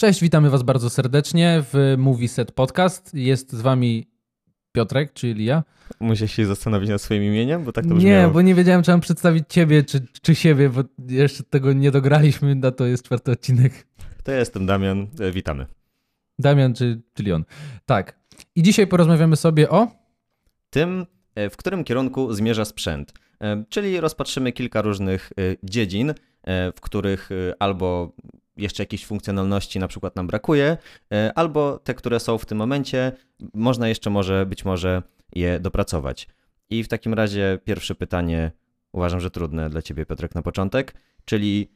[0.00, 3.14] Cześć, witamy Was bardzo serdecznie w Movie Set Podcast.
[3.14, 4.06] Jest z Wami
[4.72, 5.64] Piotrek, czyli ja.
[6.00, 8.26] Musisz się zastanowić nad swoim imieniem, bo tak to brzmiało.
[8.26, 11.90] Nie, bo nie wiedziałem, czy mam przedstawić Ciebie, czy, czy siebie, bo jeszcze tego nie
[11.90, 13.86] dograliśmy, na to jest czwarty odcinek.
[14.24, 15.66] To ja jestem Damian, e, witamy.
[16.38, 17.44] Damian, czy, czyli on.
[17.86, 18.18] Tak.
[18.54, 19.88] I dzisiaj porozmawiamy sobie o...
[20.70, 23.12] Tym, e, w którym kierunku zmierza sprzęt.
[23.40, 25.32] E, czyli rozpatrzymy kilka różnych
[25.62, 26.14] dziedzin,
[26.46, 28.12] w których albo
[28.60, 30.76] jeszcze jakiejś funkcjonalności na przykład nam brakuje,
[31.12, 33.12] e, albo te, które są w tym momencie,
[33.54, 36.28] można jeszcze może być może je dopracować.
[36.70, 38.52] I w takim razie pierwsze pytanie,
[38.92, 41.68] uważam, że trudne dla ciebie, Piotrek, na początek, czyli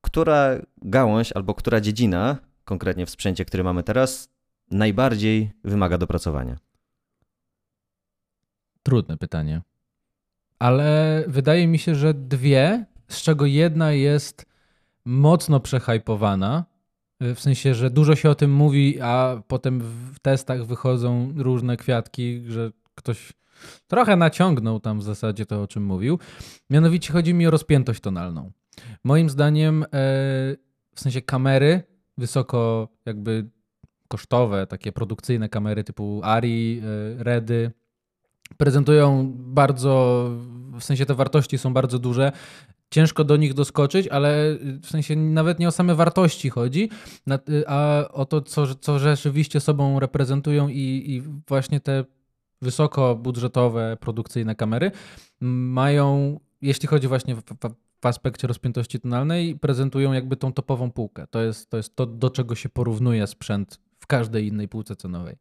[0.00, 0.50] która
[0.82, 4.28] gałąź albo która dziedzina, konkretnie w sprzęcie, który mamy teraz,
[4.70, 6.56] najbardziej wymaga dopracowania?
[8.82, 9.62] Trudne pytanie.
[10.58, 14.51] Ale wydaje mi się, że dwie, z czego jedna jest
[15.04, 16.64] mocno przehypowana.
[17.20, 19.80] W sensie, że dużo się o tym mówi, a potem
[20.14, 23.32] w testach wychodzą różne kwiatki, że ktoś
[23.86, 26.18] trochę naciągnął tam w zasadzie to, o czym mówił.
[26.70, 28.52] Mianowicie chodzi mi o rozpiętość tonalną.
[29.04, 29.86] Moim zdaniem, e,
[30.94, 31.82] w sensie kamery
[32.18, 33.50] wysoko jakby
[34.08, 36.82] kosztowe, takie produkcyjne kamery typu Ari,
[37.18, 37.70] e, Redy,
[38.56, 40.30] prezentują bardzo,
[40.80, 42.32] w sensie te wartości są bardzo duże
[42.92, 46.90] ciężko do nich doskoczyć, ale w sensie nawet nie o same wartości chodzi,
[47.66, 52.04] a o to, co, co rzeczywiście sobą reprezentują i, i właśnie te
[52.62, 54.90] wysokobudżetowe, produkcyjne kamery
[55.40, 61.26] mają, jeśli chodzi właśnie w, w, w, aspekcie rozpiętości tonalnej, prezentują jakby tą topową półkę.
[61.30, 65.36] To jest, to jest to, do czego się porównuje sprzęt w każdej innej półce cenowej.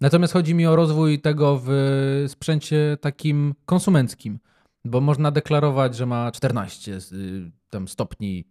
[0.00, 1.70] Natomiast chodzi mi o rozwój tego w
[2.28, 4.38] sprzęcie takim konsumenckim
[4.86, 8.44] bo można deklarować, że ma 14 y, tam stopni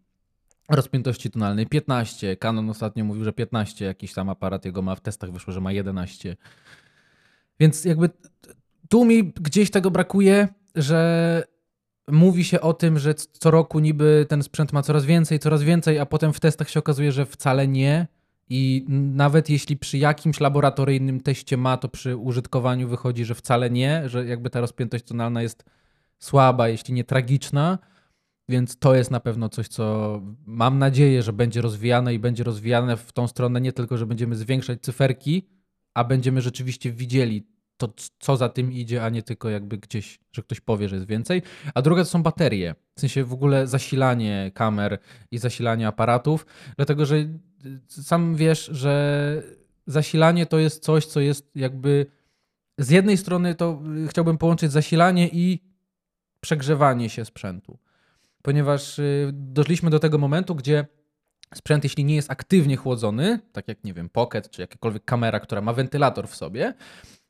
[0.69, 2.35] rozpiętości tonalnej, 15.
[2.35, 5.71] Canon ostatnio mówił, że 15 jakiś tam aparat jego ma, w testach wyszło, że ma
[5.71, 6.35] 11.
[7.59, 8.09] Więc jakby
[8.89, 11.43] tu mi gdzieś tego brakuje, że
[12.07, 15.99] mówi się o tym, że co roku niby ten sprzęt ma coraz więcej, coraz więcej,
[15.99, 18.07] a potem w testach się okazuje, że wcale nie.
[18.49, 24.09] I nawet jeśli przy jakimś laboratoryjnym teście ma, to przy użytkowaniu wychodzi, że wcale nie,
[24.09, 25.63] że jakby ta rozpiętość tonalna jest
[26.19, 27.77] słaba, jeśli nie tragiczna.
[28.49, 32.97] Więc to jest na pewno coś, co mam nadzieję, że będzie rozwijane i będzie rozwijane
[32.97, 35.49] w tą stronę nie tylko, że będziemy zwiększać cyferki,
[35.93, 40.43] a będziemy rzeczywiście widzieli to, co za tym idzie, a nie tylko jakby gdzieś, że
[40.43, 41.41] ktoś powie, że jest więcej.
[41.73, 44.99] A druga to są baterie, w sensie w ogóle zasilanie kamer
[45.31, 46.45] i zasilanie aparatów,
[46.75, 47.29] dlatego że y,
[47.87, 49.43] sam wiesz, że
[49.87, 52.05] zasilanie to jest coś, co jest jakby
[52.77, 55.74] z jednej strony to y, chciałbym połączyć zasilanie i
[56.45, 57.77] przegrzewanie się sprzętu.
[58.41, 60.85] Ponieważ y, doszliśmy do tego momentu, gdzie
[61.55, 65.61] sprzęt, jeśli nie jest aktywnie chłodzony, tak jak, nie wiem, Pocket czy jakakolwiek kamera, która
[65.61, 66.73] ma wentylator w sobie,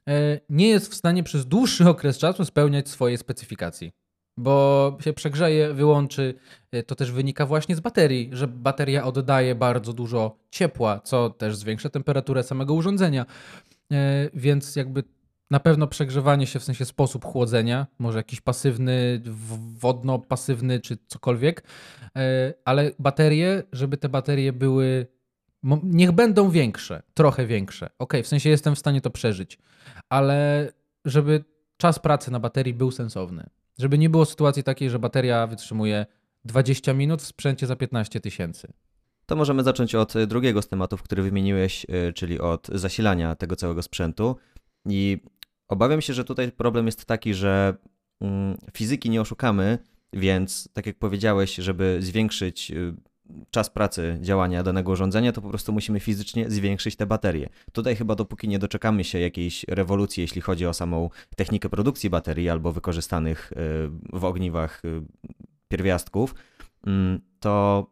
[0.07, 3.91] e, nie jest w stanie przez dłuższy okres czasu spełniać swojej specyfikacji.
[4.37, 6.33] Bo się przegrzeje, wyłączy.
[6.71, 11.55] E, to też wynika właśnie z baterii, że bateria oddaje bardzo dużo ciepła, co też
[11.55, 13.25] zwiększa temperaturę samego urządzenia.
[13.91, 15.03] E, więc jakby
[15.51, 19.21] na pewno przegrzewanie się w sensie sposób chłodzenia, może jakiś pasywny,
[19.79, 21.63] wodno-pasywny czy cokolwiek,
[22.15, 25.07] e, ale baterie, żeby te baterie były,
[25.83, 27.89] niech będą większe, trochę większe.
[27.99, 29.57] Ok, w sensie jestem w stanie to przeżyć,
[30.09, 30.71] ale
[31.05, 31.43] żeby
[31.77, 33.49] czas pracy na baterii był sensowny.
[33.79, 36.05] Żeby nie było sytuacji takiej, że bateria wytrzymuje
[36.45, 38.73] 20 minut w sprzęcie za 15 tysięcy.
[39.25, 43.81] To możemy zacząć od drugiego z tematów, który wymieniłeś, e, czyli od zasilania tego całego
[43.81, 44.35] sprzętu.
[44.85, 45.23] I
[45.67, 47.77] Obawiam się, że tutaj problem jest taki, że
[48.21, 49.77] mm, fizyki nie oszukamy,
[50.13, 52.93] więc tak jak powiedziałeś, żeby zwiększyć y,
[53.51, 57.49] czas pracy działania danego urządzenia, to po prostu musimy fizycznie zwiększyć te baterie.
[57.71, 62.49] Tutaj chyba dopóki nie doczekamy się jakiejś rewolucji, jeśli chodzi o samą technikę produkcji baterii
[62.49, 63.55] albo wykorzystanych y,
[64.13, 65.01] w ogniwach y,
[65.67, 66.35] pierwiastków,
[66.87, 67.85] mm, to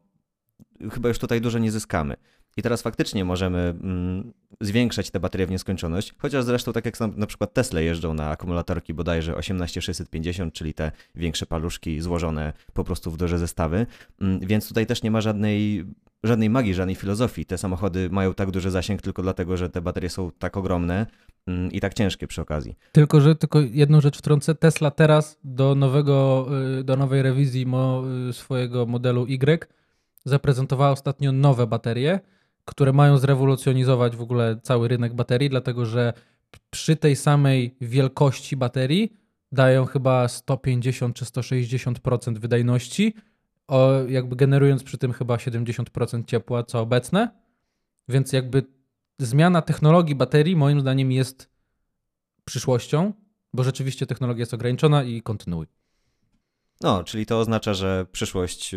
[0.91, 2.16] chyba już tutaj dużo nie zyskamy.
[2.58, 7.07] I teraz faktycznie możemy mm, zwiększać te baterie w nieskończoność, chociaż zresztą tak jak na,
[7.07, 13.12] na przykład Tesla jeżdżą na akumulatorki bodajże 18650, czyli te większe paluszki złożone po prostu
[13.12, 13.86] w duże zestawy,
[14.22, 15.86] mm, więc tutaj też nie ma żadnej,
[16.24, 17.45] żadnej magii, żadnej filozofii.
[17.45, 21.06] Te samochody mają tak duży zasięg tylko dlatego, że te baterie są tak ogromne
[21.48, 22.75] mm, i tak ciężkie przy okazji.
[22.92, 24.56] Tylko, że tylko jedną rzecz wtrącę.
[24.56, 26.48] Tesla teraz do nowego,
[26.80, 29.68] y, do nowej rewizji mo, y, swojego modelu Y
[30.25, 32.19] zaprezentowała ostatnio nowe baterie,
[32.65, 36.13] które mają zrewolucjonizować w ogóle cały rynek baterii, dlatego że
[36.69, 39.18] przy tej samej wielkości baterii
[39.51, 43.13] dają chyba 150 czy 160% wydajności,
[44.07, 47.30] jakby generując przy tym chyba 70% ciepła, co obecne.
[48.10, 48.63] Więc jakby
[49.19, 51.50] zmiana technologii baterii moim zdaniem jest
[52.45, 53.13] przyszłością,
[53.54, 55.68] bo rzeczywiście technologia jest ograniczona i kontynuuj.
[56.81, 58.75] No, czyli to oznacza, że przyszłość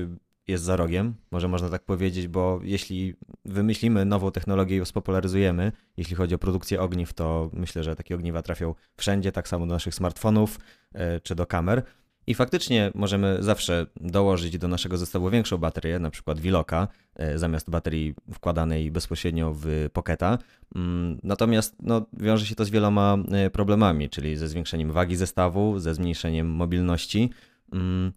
[0.49, 3.15] jest za rogiem, może można tak powiedzieć, bo jeśli
[3.45, 8.15] wymyślimy nową technologię i ją spopularyzujemy, jeśli chodzi o produkcję ogniw, to myślę, że takie
[8.15, 10.59] ogniwa trafią wszędzie, tak samo do naszych smartfonów
[10.95, 11.83] e, czy do kamer.
[12.27, 17.71] I faktycznie możemy zawsze dołożyć do naszego zestawu większą baterię, na przykład Wiloka, e, zamiast
[17.71, 20.39] baterii wkładanej bezpośrednio w Pocketa.
[20.75, 25.79] Mm, natomiast no, wiąże się to z wieloma e, problemami, czyli ze zwiększeniem wagi zestawu,
[25.79, 27.31] ze zmniejszeniem mobilności.
[27.73, 28.13] Mm,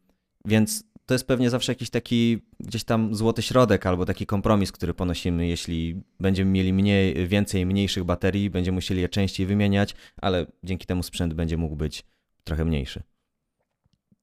[0.45, 4.93] więc to jest pewnie zawsze jakiś taki gdzieś tam złoty środek albo taki kompromis, który
[4.93, 10.85] ponosimy, jeśli będziemy mieli mniej, więcej mniejszych baterii, będziemy musieli je częściej wymieniać, ale dzięki
[10.85, 12.05] temu sprzęt będzie mógł być
[12.43, 13.03] trochę mniejszy.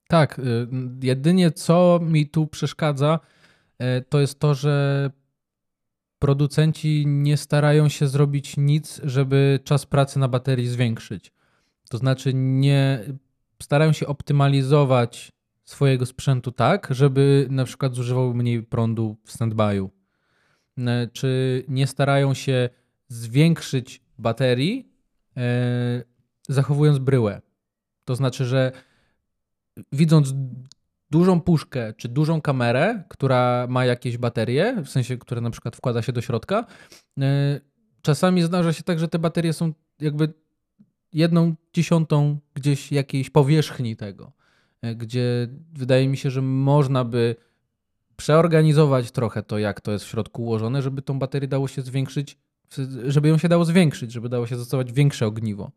[0.09, 0.43] Tak, y,
[1.03, 3.21] jedynie co mi tu przeszkadza,
[3.83, 5.11] y, to jest to, że
[6.19, 11.33] producenci nie starają się zrobić nic, żeby czas pracy na baterii zwiększyć.
[11.91, 13.05] To znaczy nie
[13.63, 15.36] starają się optymalizować
[15.67, 19.89] swojego sprzętu tak, żeby na przykład zużywał mniej prądu w standby'u.
[20.79, 20.83] Y,
[21.13, 22.69] czy nie starają się
[23.09, 24.93] zwiększyć baterii,
[26.49, 27.41] zachowując bryłę.
[28.05, 28.73] To znaczy, że
[29.93, 30.35] widząc
[31.11, 36.03] dużą puszkę czy dużą kamerę, która ma jakieś baterie, w sensie, które na przykład wkłada
[36.03, 36.65] się do środka,
[37.21, 37.61] e,
[38.03, 40.33] czasami zdarza się tak, że te baterie są jakby
[41.13, 44.36] jedną dziesiątą gdzieś jakiejś powierzchni tego, e,
[44.97, 47.37] gdzie wydaje mi się, że można by
[48.17, 52.39] przeorganizować trochę to, jak to jest w środku ułożone, żeby tą baterię dało się zwiększyć,
[53.07, 55.71] żeby ją się dało zwiększyć, żeby dało się zastosować większe ogniwo.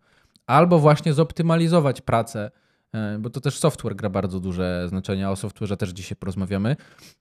[0.46, 2.52] Albo właśnie zoptymalizować pracę
[2.94, 6.76] E, bo to też software gra bardzo duże znaczenie, o software'ze też dzisiaj porozmawiamy.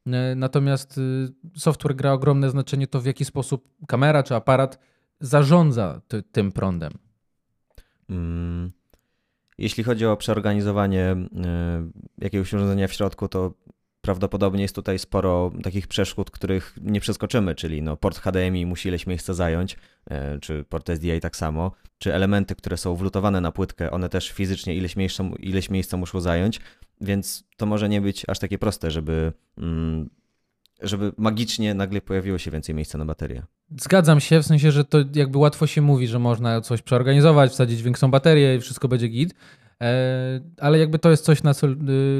[0.06, 4.78] E, natomiast y, software gra ogromne znaczenie to, w jaki sposób kamera czy aparat
[5.20, 6.92] zarządza ty, tym prądem.
[8.10, 8.72] Mm.
[9.58, 13.54] Jeśli chodzi o przeorganizowanie y, jakiegoś urządzenia w środku, to
[14.00, 19.06] prawdopodobnie jest tutaj sporo takich przeszkód, których nie przeskoczymy, czyli no, port HDMI musi ileś
[19.06, 19.76] miejsca zająć,
[20.10, 24.30] e, czy port SDI tak samo, czy elementy, które są wlutowane na płytkę, one też
[24.30, 26.60] fizycznie ileś miejsca, ileś miejsca muszą zająć,
[27.00, 30.10] więc to może nie być aż takie proste, żeby, mm,
[30.82, 33.42] żeby magicznie nagle pojawiło się więcej miejsca na baterię.
[33.76, 37.82] Zgadzam się, w sensie, że to jakby łatwo się mówi, że można coś przeorganizować, wsadzić
[37.82, 39.34] większą baterię i wszystko będzie git,
[39.82, 41.66] E, ale jakby to jest coś, na co,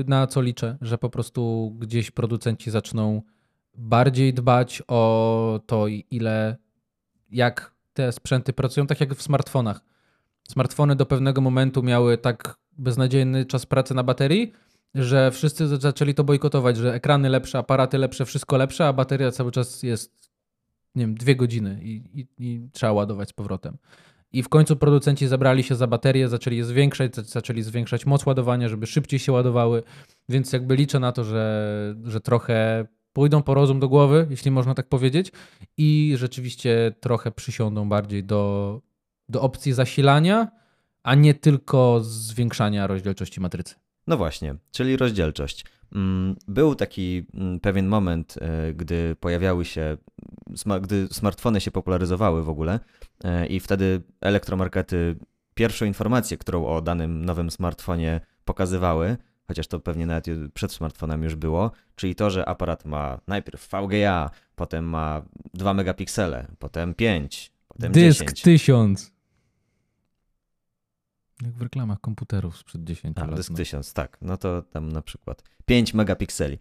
[0.07, 3.23] na co liczę, że po prostu gdzieś producenci zaczną
[3.75, 6.57] bardziej dbać o to, ile,
[7.31, 9.81] jak te sprzęty pracują, tak jak w smartfonach.
[10.49, 14.53] Smartfony do pewnego momentu miały tak beznadziejny czas pracy na baterii,
[14.95, 19.53] że wszyscy zaczęli to bojkotować, że ekrany lepsze, aparaty lepsze, wszystko lepsze, a bateria cały
[19.53, 20.28] czas jest,
[20.95, 23.79] nie wiem, dwie godziny i, i, i trzeba ładować z powrotem.
[24.33, 28.69] I w końcu producenci zabrali się za baterie, zaczęli je zwiększać, zaczęli zwiększać moc ładowania,
[28.69, 29.83] żeby szybciej się ładowały,
[30.29, 34.75] więc jakby liczę na to, że, że trochę pójdą po rozum do głowy, jeśli można
[34.75, 35.33] tak powiedzieć,
[35.77, 38.83] i rzeczywiście trochę przysiądą bardziej do,
[39.29, 40.49] do opcji zasilania,
[41.03, 43.75] a nie tylko zwiększania rozdzielczości matrycy.
[44.07, 45.65] No właśnie, czyli rozdzielczość.
[45.95, 49.97] Mm, był taki mm, pewien moment, e, gdy pojawiały się,
[50.81, 52.81] gdy smartfony się popularyzowały w ogóle
[53.25, 55.17] e, i wtedy elektromarkety
[55.55, 61.35] pierwszą informację, którą o danym nowym smartfonie pokazywały, chociaż to pewnie nawet przed smartfonem już
[61.35, 65.23] było, czyli to, że aparat ma najpierw VGA, potem ma
[65.55, 68.43] 2 megapiksele, potem 5, potem Dysk 10.
[68.43, 69.13] 1000.
[71.43, 73.37] Jak w reklamach komputerów sprzed 10 A, lat.
[73.37, 73.57] Dysk no.
[73.57, 74.19] 1000, tak.
[74.23, 76.59] No to tam na przykład 5 megapikseli.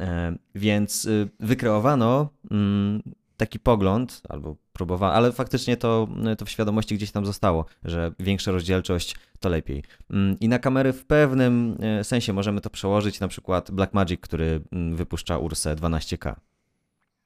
[0.00, 3.02] E, więc y, wykreowano mm,
[3.38, 8.52] taki pogląd, albo próbowano, ale faktycznie to, to w świadomości gdzieś tam zostało, że większa
[8.52, 9.84] rozdzielczość to lepiej.
[10.10, 14.60] Mm, I na kamery w pewnym e, sensie możemy to przełożyć, na przykład Blackmagic, który
[14.72, 16.34] mm, wypuszcza Ursę 12K.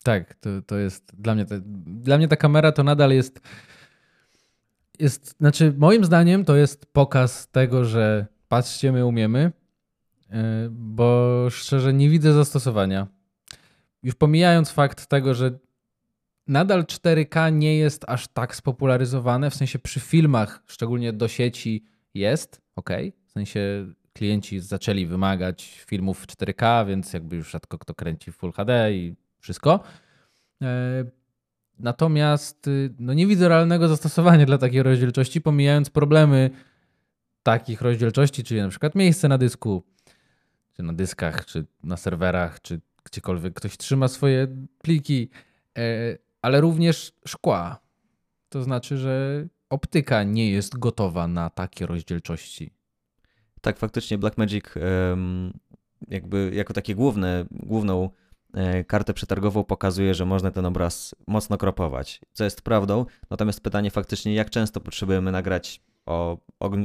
[0.03, 1.55] Tak, to, to jest dla mnie, to,
[1.87, 3.41] dla mnie ta kamera to nadal jest
[4.99, 9.53] jest, znaczy moim zdaniem to jest pokaz tego, że patrzcie, my umiemy,
[10.31, 13.07] e, bo szczerze nie widzę zastosowania.
[14.03, 15.59] Już pomijając fakt tego, że
[16.47, 21.85] nadal 4K nie jest aż tak spopularyzowane, w sensie przy filmach, szczególnie do sieci
[22.15, 22.91] jest, ok,
[23.27, 23.61] w sensie
[24.13, 28.93] klienci zaczęli wymagać filmów w 4K, więc jakby już rzadko kto kręci w Full HD
[28.93, 29.81] i wszystko.
[30.63, 31.05] E,
[31.83, 36.51] Natomiast y, no nie widzę realnego zastosowania dla takiej rozdzielczości, pomijając problemy
[37.43, 39.83] takich rozdzielczości, czyli na przykład miejsce na dysku,
[40.77, 44.47] czy na dyskach, czy na serwerach, czy gdziekolwiek ktoś trzyma swoje
[44.83, 45.31] pliki.
[46.43, 47.79] Ale również szkła.
[48.49, 52.75] To znaczy, że optyka nie jest gotowa na takie rozdzielczości.
[53.61, 54.65] Tak, faktycznie Blackmagic
[56.09, 58.11] jakby jako takie główne, główną
[58.55, 63.07] e, kartę przetargową pokazuje, że można ten obraz mocno kropować, co jest prawdą.
[63.31, 66.39] Natomiast pytanie faktycznie, jak często potrzebujemy nagrać o,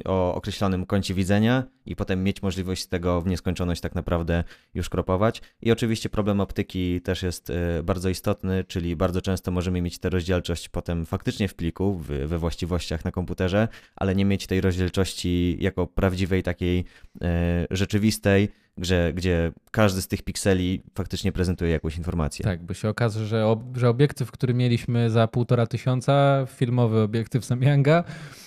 [0.06, 4.44] o, określonym kącie widzenia i potem mieć możliwość tego w nieskończoność tak naprawdę
[4.74, 5.42] już kropować.
[5.62, 10.10] I oczywiście problem optyki też jest e, bardzo istotny, czyli bardzo często możemy mieć tę
[10.10, 15.58] rozdzielczość potem faktycznie w pliku, w, we właściwościach na komputerze, ale nie mieć tej rozdzielczości
[15.60, 16.86] jako prawdziwej takiej
[17.22, 22.44] e, rzeczywistej, gdzie, gdzie każdy z tych pikseli faktycznie prezentuje jakąś informację.
[22.44, 27.46] Tak, bo się okaże, że, ob, że obiektyw, który mieliśmy za półtora tysiąca, filmowy obiektyw
[27.46, 28.47] Samyanga, y,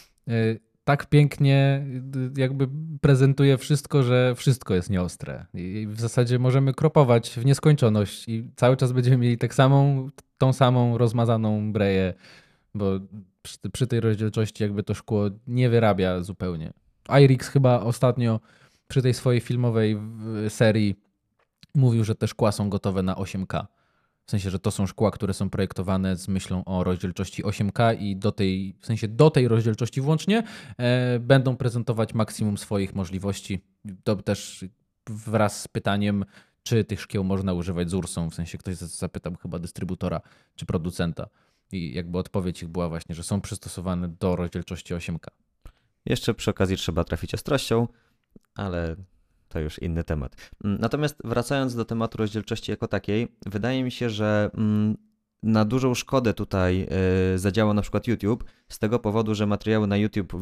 [0.85, 1.87] tak pięknie
[2.37, 2.69] y, jakby
[3.00, 5.47] prezentuje wszystko, że wszystko jest nieostre.
[5.55, 10.09] I w zasadzie możemy kropować w nieskończoność i cały czas będziemy mieli tak samą,
[10.39, 12.15] tą samą rozmazaną breję,
[12.75, 13.00] bo
[13.43, 16.73] przy, przy tej rozdzielczości jakby to szkło nie wyrabia zupełnie.
[17.23, 18.41] IRIX chyba ostatnio
[18.89, 19.97] przy tej swojej filmowej
[20.49, 20.95] serii
[21.75, 23.67] mówił, że te szkła są gotowe na 8K.
[24.31, 28.17] W sensie, że to są szkła, które są projektowane z myślą o rozdzielczości 8K i
[28.17, 30.43] do tej, w sensie do tej rozdzielczości włącznie
[30.79, 33.65] e, będą prezentować maksimum swoich możliwości.
[34.05, 34.65] To też
[35.07, 36.25] wraz z pytaniem,
[36.63, 40.21] czy tych szkieł można używać z Ursą, w sensie ktoś zapytał chyba dystrybutora
[40.55, 41.29] czy producenta.
[41.73, 45.27] I jakby odpowiedź ich była właśnie, że są przystosowane do rozdzielczości 8K.
[46.07, 47.89] Jeszcze przy okazji trzeba trafić ostrością,
[48.55, 48.97] ale
[49.50, 50.37] to już inny temat.
[50.64, 54.97] Mm, natomiast wracając do tematu rozdzielczości jako takiej, wydaje mi się, że mm,
[55.42, 56.88] na dużą szkodę tutaj
[57.35, 60.33] y, zadziałał na przykład YouTube z tego powodu, że materiały na YouTube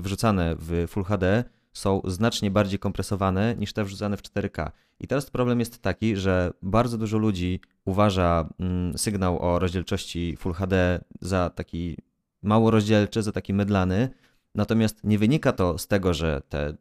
[0.00, 4.70] wrzucane w Full HD są znacznie bardziej kompresowane niż te wrzucane w 4K.
[5.00, 10.52] I teraz problem jest taki, że bardzo dużo ludzi uważa mm, sygnał o rozdzielczości Full
[10.52, 11.96] HD za taki
[12.42, 14.08] mało rozdzielczy, za taki mydlany,
[14.54, 16.74] natomiast nie wynika to z tego, że te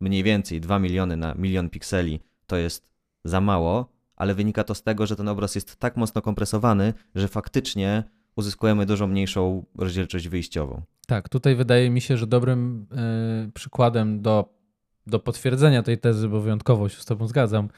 [0.00, 2.88] mniej więcej 2 miliony na milion pikseli to jest
[3.24, 7.28] za mało, ale wynika to z tego, że ten obraz jest tak mocno kompresowany, że
[7.28, 8.04] faktycznie
[8.36, 10.82] uzyskujemy dużo mniejszą rozdzielczość wyjściową.
[11.06, 12.86] Tak, tutaj wydaje mi się, że dobrym
[13.48, 14.54] y, przykładem do,
[15.06, 17.68] do potwierdzenia tej tezy, bo wyjątkowo się z Tobą zgadzam,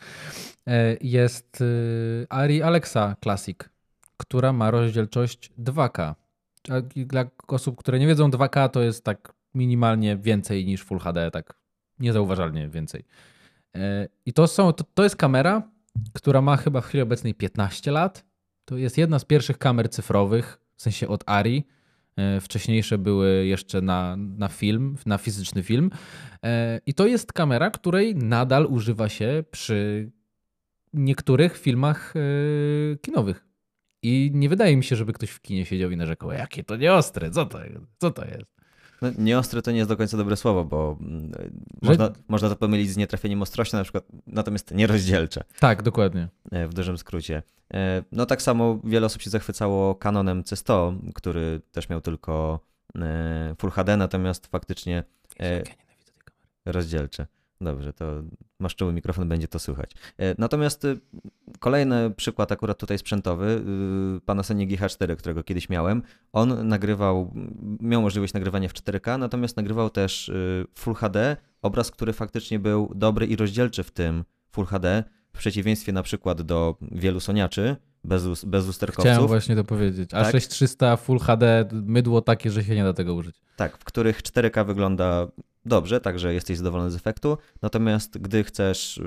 [0.69, 3.59] y, jest y, Ari Alexa Classic,
[4.17, 6.15] która ma rozdzielczość 2K.
[6.97, 11.58] Dla osób, które nie wiedzą, 2K to jest tak minimalnie więcej niż Full HD, tak
[12.01, 13.05] niezauważalnie więcej.
[13.77, 15.63] E, I to, są, to, to jest kamera,
[16.13, 18.25] która ma chyba w chwili obecnej 15 lat.
[18.65, 21.67] To jest jedna z pierwszych kamer cyfrowych, w sensie od Ari.
[22.17, 25.91] E, wcześniejsze były jeszcze na, na film, na fizyczny film.
[26.45, 30.11] E, I to jest kamera, której nadal używa się przy
[30.93, 32.15] niektórych filmach
[33.03, 33.47] kinowych.
[34.03, 37.31] I nie wydaje mi się, żeby ktoś w kinie siedział i narzekał, jakie to nieostre,
[37.31, 37.59] co to,
[37.99, 38.58] co to jest?
[39.03, 41.33] No, nieostre to nie jest do końca dobre słowo, bo mm,
[41.83, 41.89] Że...
[41.89, 45.45] można, można to pomylić z nietrafieniem ostrości na przykład, natomiast nierozdzielcze.
[45.61, 46.29] Tak, dokładnie.
[46.51, 47.43] E, w dużym skrócie.
[47.75, 52.61] E, no tak samo wiele osób się zachwycało Canonem C100, który też miał tylko
[52.99, 55.05] e, Full HD, natomiast faktycznie
[56.67, 57.27] rozdzielcze.
[57.61, 58.23] Dobrze, to
[58.59, 59.91] masz czuły mikrofon, będzie to słychać.
[60.19, 61.01] E, natomiast y,
[61.59, 63.63] kolejny przykład akurat tutaj sprzętowy,
[64.17, 67.35] y, Panasonic GH4, którego kiedyś miałem, on nagrywał,
[67.81, 72.93] miał możliwość nagrywania w 4K, natomiast nagrywał też y, Full HD, obraz, który faktycznie był
[72.95, 78.45] dobry i rozdzielczy w tym Full HD, w przeciwieństwie na przykład do wielu soniaczy, bez,
[78.45, 79.13] bez lusterkowców.
[79.13, 80.15] Chciałem właśnie to powiedzieć.
[80.15, 80.33] A tak?
[80.33, 83.37] 6300 Full HD, mydło takie, że się nie da tego użyć.
[83.57, 85.29] Tak, w których 4K wygląda
[85.69, 87.39] dobrze, także jesteś zadowolony z efektu.
[87.63, 89.01] Natomiast gdy chcesz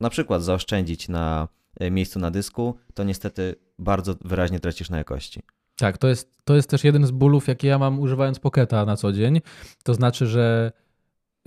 [0.00, 1.48] na przykład zaoszczędzić na
[1.80, 5.42] e, miejscu na dysku, to niestety bardzo wyraźnie tracisz na jakości.
[5.76, 8.96] Tak, to jest, to jest też jeden z bólów, jakie ja mam używając Pocketa na
[8.96, 9.40] co dzień.
[9.84, 10.72] To znaczy, że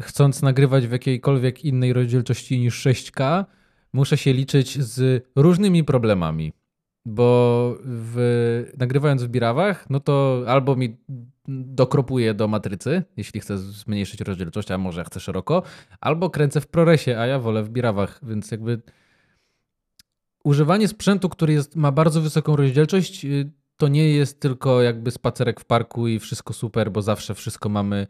[0.01, 3.45] chcąc nagrywać w jakiejkolwiek innej rozdzielczości niż 6K,
[3.93, 6.53] muszę się liczyć z różnymi problemami
[7.05, 10.97] bo w, nagrywając w birawach, no to albo mi
[11.49, 15.63] dokropuję do matrycy, jeśli chcę zmniejszyć rozdzielczość, a może chcę szeroko,
[16.01, 18.81] albo kręcę w ProResie, a ja wolę w birawach, więc jakby
[20.43, 25.59] używanie sprzętu, który jest, ma bardzo wysoką rozdzielczość, y, to nie jest tylko jakby spacerek
[25.59, 28.07] w parku i wszystko super, bo zawsze wszystko mamy e,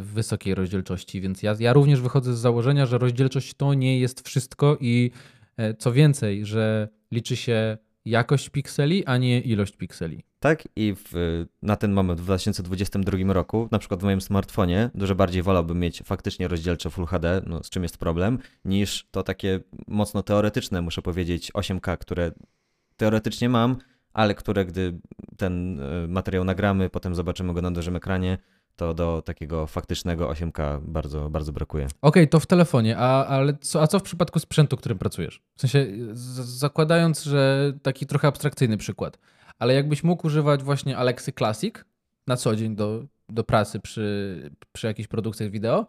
[0.00, 4.28] w wysokiej rozdzielczości, więc ja, ja również wychodzę z założenia, że rozdzielczość to nie jest
[4.28, 5.10] wszystko i
[5.56, 10.24] e, co więcej, że liczy się jakość pikseli, a nie ilość pikseli.
[10.42, 11.12] Tak, i w,
[11.62, 16.02] na ten moment w 2022 roku, na przykład w moim smartfonie, dużo bardziej wolałbym mieć
[16.04, 21.02] faktycznie rozdzielcze Full HD, no, z czym jest problem, niż to takie mocno teoretyczne, muszę
[21.02, 22.32] powiedzieć, 8K, które
[22.96, 23.76] teoretycznie mam,
[24.12, 24.98] ale które gdy
[25.36, 28.38] ten e, materiał nagramy, potem zobaczymy go na dużym ekranie,
[28.76, 31.84] to do takiego faktycznego 8K bardzo, bardzo brakuje.
[31.84, 35.42] Okej, okay, to w telefonie, a, ale co, a co w przypadku sprzętu, którym pracujesz?
[35.56, 39.18] W sensie, z, zakładając, że taki trochę abstrakcyjny przykład,
[39.58, 41.74] ale jakbyś mógł używać właśnie Alexy Classic
[42.26, 45.86] na co dzień do, do pracy przy, przy jakichś produkcjach wideo,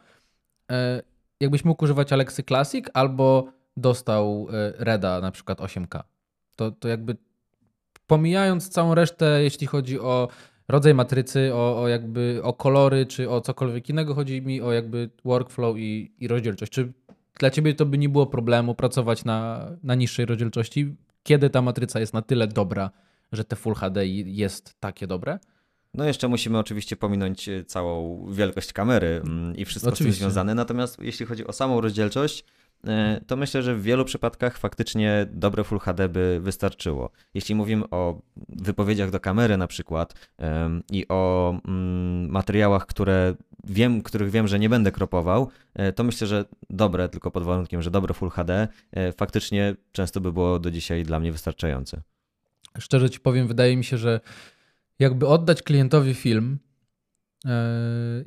[0.71, 1.01] e,
[1.39, 6.03] jakbyś mógł używać Alexy Classic albo dostał e, Reda na przykład 8K,
[6.55, 7.17] to, to jakby
[8.07, 10.27] pomijając całą resztę, jeśli chodzi o
[10.67, 15.09] rodzaj matrycy, o, o jakby o kolory, czy o cokolwiek innego, chodzi mi o jakby
[15.25, 16.71] workflow i, i rozdzielczość.
[16.71, 16.93] Czy
[17.39, 21.99] dla ciebie to by nie było problemu pracować na, na niższej rozdzielczości, kiedy ta matryca
[21.99, 22.89] jest na tyle dobra,
[23.33, 25.39] że te Full HD jest takie dobre?
[25.93, 30.17] No jeszcze musimy oczywiście pominąć e, całą wielkość kamery mm, i wszystko oczywiście.
[30.17, 30.55] z tym związane.
[30.55, 32.45] Natomiast jeśli chodzi o samą rozdzielczość,
[32.87, 37.09] e, to myślę, że w wielu przypadkach faktycznie dobre Full HD by wystarczyło.
[37.33, 40.29] Jeśli mówimy o wypowiedziach do kamery na przykład
[40.91, 46.27] i o mm, materiałach, które wiem, których wiem, że nie będę kropował, e, to myślę,
[46.27, 48.67] że dobre, tylko pod warunkiem, że dobre Full HD
[49.17, 52.01] faktycznie często by było do dzisiaj dla mnie wystarczające.
[52.79, 54.19] Szczerze ci powiem, wydaje mi się, że
[54.99, 56.59] jakby oddać klientowi film
[57.45, 57.51] yy,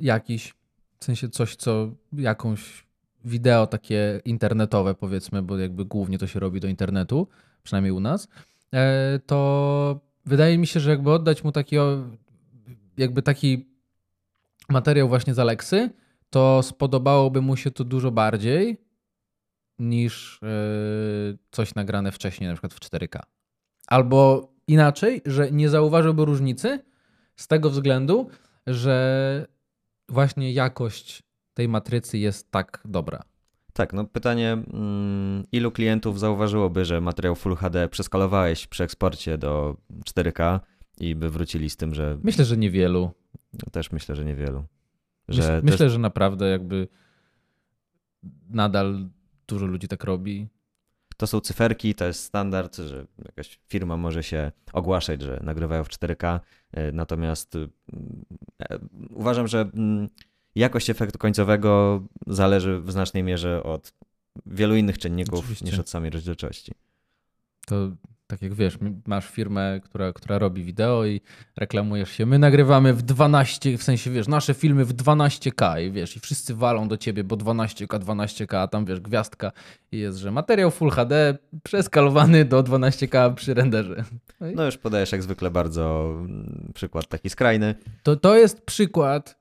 [0.01, 0.53] jakiś,
[0.99, 2.87] w sensie coś, co jakąś
[3.25, 7.27] wideo takie internetowe powiedzmy, bo jakby głównie to się robi do internetu,
[7.63, 8.27] przynajmniej u nas,
[8.71, 8.79] yy,
[9.25, 11.75] to wydaje mi się, że jakby oddać mu taki
[12.97, 13.65] jakby taki
[14.69, 15.89] materiał właśnie z Alexy,
[16.29, 18.77] to spodobałoby mu się to dużo bardziej
[19.79, 23.19] niż yy, coś nagrane wcześniej, na przykład w 4K.
[23.87, 26.79] Albo inaczej, że nie zauważyłby różnicy
[27.35, 28.29] z tego względu,
[28.67, 29.47] że
[30.09, 33.23] właśnie jakość tej matrycy jest tak dobra.
[33.73, 39.77] Tak, no pytanie, mm, ilu klientów zauważyłoby, że materiał Full HD przeskalowałeś przy eksporcie do
[40.05, 40.59] 4K
[40.99, 42.17] i by wrócili z tym, że...
[42.23, 43.11] Myślę, że niewielu.
[43.53, 44.63] No, też myślę, że niewielu.
[45.27, 46.87] Że myślę, myślę, że naprawdę jakby
[48.49, 49.09] nadal
[49.47, 50.47] dużo ludzi tak robi
[51.17, 55.89] to są cyferki, to jest standard, że jakaś firma może się ogłaszać, że nagrywają w
[55.89, 56.39] 4K,
[56.71, 57.69] e, natomiast mm,
[58.59, 60.09] e, uważam, że mm,
[60.55, 63.93] jakość efektu końcowego zależy w znacznej mierze od
[64.45, 65.65] wielu innych czynników Oczywiście.
[65.65, 66.71] niż od samej rozdzielczości.
[67.65, 67.91] To
[68.27, 71.21] tak jak wiesz, masz firmę, która, która robi wideo i
[71.57, 72.25] reklamujesz się.
[72.25, 76.55] My nagrywamy w 12, w sensie wiesz, nasze filmy w 12K i wiesz, i wszyscy
[76.55, 79.51] walą do ciebie, bo 12K, 12K, a tam wiesz, gwiazdka
[79.91, 84.03] i jest, że materiał Full HD przeskalowany do 12K przy renderze.
[84.39, 87.75] No, no już podajesz jak zwykle bardzo mm, przykład taki skrajny.
[88.03, 89.37] To, to jest przykład,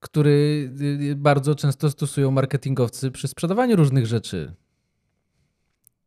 [0.00, 4.54] który y, y, bardzo często stosują marketingowcy przy sprzedawaniu różnych rzeczy.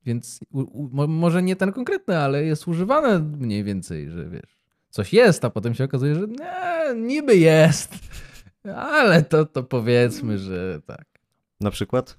[0.06, 4.58] Więc u, u, może nie ten konkretny, ale jest używane mniej więcej, że wiesz,
[4.90, 7.96] coś jest, a potem się okazuje, że nie, niby jest,
[8.76, 11.06] ale to, to powiedzmy, że tak.
[11.60, 12.18] Na przykład?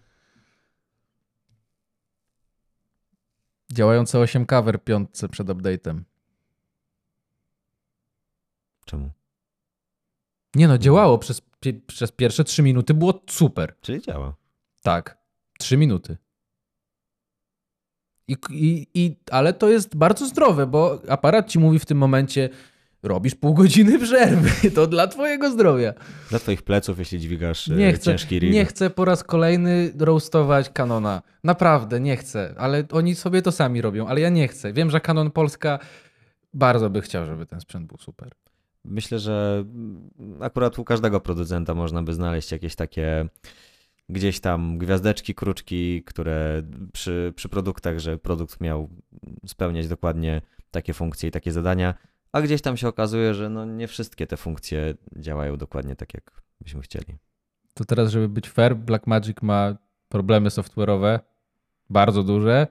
[3.72, 6.00] Działające 8 cover piątce przed update'em.
[8.84, 9.10] Czemu?
[10.54, 11.42] Nie no, działało przez,
[11.86, 13.74] przez pierwsze 3 minuty, było super.
[13.80, 14.34] Czyli działa.
[14.82, 15.18] Tak,
[15.58, 16.16] 3 minuty.
[18.28, 22.48] I, i, i, ale to jest bardzo zdrowe, bo aparat ci mówi w tym momencie,
[23.02, 25.94] robisz pół godziny przerwy, to dla twojego zdrowia.
[26.30, 28.52] Dla twoich pleców, jeśli dźwigasz nie chcę, ciężki rig.
[28.52, 31.22] Nie chcę po raz kolejny roastować Canona.
[31.44, 32.54] Naprawdę, nie chcę.
[32.58, 34.72] Ale oni sobie to sami robią, ale ja nie chcę.
[34.72, 35.78] Wiem, że Canon Polska
[36.54, 38.32] bardzo by chciał, żeby ten sprzęt był super.
[38.84, 39.64] Myślę, że
[40.40, 43.28] akurat u każdego producenta można by znaleźć jakieś takie
[44.08, 46.62] gdzieś tam gwiazdeczki, kruczki, które
[46.92, 48.88] przy, przy produktach, że produkt miał
[49.46, 51.94] spełniać dokładnie takie funkcje i takie zadania,
[52.32, 56.30] a gdzieś tam się okazuje, że no nie wszystkie te funkcje działają dokładnie tak, jak
[56.60, 57.18] byśmy chcieli.
[57.74, 59.76] To teraz, żeby być fair, Blackmagic ma
[60.08, 61.18] problemy software'owe
[61.90, 62.66] bardzo duże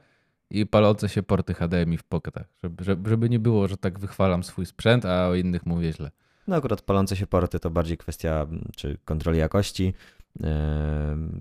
[0.49, 4.65] i palące się porty HDMI w pocketach, żeby, żeby nie było, że tak wychwalam swój
[4.65, 6.11] sprzęt, a o innych mówię źle.
[6.47, 9.93] No akurat palące się porty to bardziej kwestia czy kontroli jakości,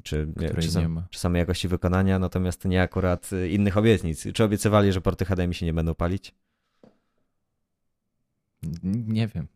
[0.03, 0.29] czy,
[0.61, 4.27] czy, sam, czy samej jakości wykonania, natomiast nie akurat innych obietnic.
[4.35, 6.35] Czy obiecywali, że porty HDMI się nie będą palić?
[8.83, 9.47] Nie wiem.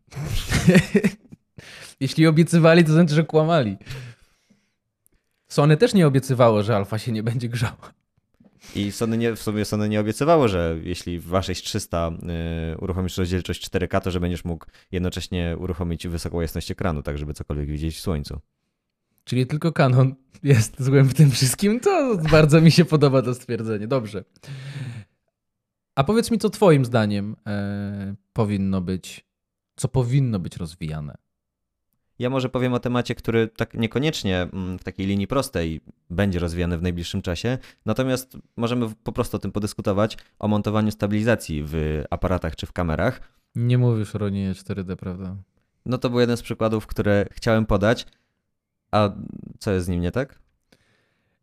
[1.99, 3.77] Jeśli obiecywali, to znaczy, że kłamali.
[5.47, 7.93] Sony też nie obiecywało, że alfa się nie będzie grzała.
[8.75, 12.11] I Sony nie, w sumie Sony nie obiecywało, że jeśli w waszej 300
[12.73, 17.33] y, uruchomisz rozdzielczość 4K, to że będziesz mógł jednocześnie uruchomić wysoką jasność ekranu, tak żeby
[17.33, 18.39] cokolwiek widzieć w słońcu.
[19.27, 23.87] Czyli tylko Canon jest złym w tym wszystkim, to bardzo mi się podoba to stwierdzenie.
[23.87, 24.23] Dobrze.
[25.95, 29.25] A powiedz mi, co twoim zdaniem e, powinno być,
[29.75, 31.17] co powinno być rozwijane?
[32.19, 36.77] Ja może powiem o temacie, który tak niekoniecznie mm, w takiej linii prostej będzie rozwijany
[36.77, 42.55] w najbliższym czasie, natomiast możemy po prostu o tym podyskutować, o montowaniu stabilizacji w aparatach
[42.55, 43.21] czy w kamerach.
[43.55, 45.35] Nie mówisz o Roninie 4D, prawda?
[45.85, 48.05] No to był jeden z przykładów, które chciałem podać.
[48.91, 49.09] A
[49.59, 50.39] co jest z nim nie tak?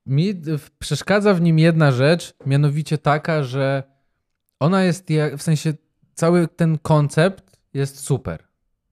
[0.06, 0.34] Mi
[0.78, 3.82] przeszkadza w nim jedna rzecz, mianowicie taka, że
[4.60, 5.74] ona jest, w sensie
[6.14, 8.44] cały ten koncept jest super.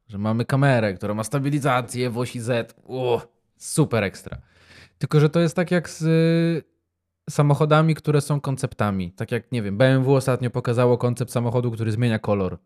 [0.08, 2.74] Że mamy kamerę, która ma stabilizację w osi Z.
[2.84, 3.22] O,
[3.56, 4.38] super ekstra.
[4.98, 6.62] Tylko, że to jest tak jak z y,
[7.30, 9.12] samochodami, które są konceptami.
[9.12, 12.58] Tak jak, nie wiem, BMW ostatnio pokazało koncept samochodu, który zmienia kolor.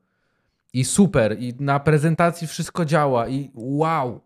[0.73, 4.21] I super, i na prezentacji wszystko działa, i wow.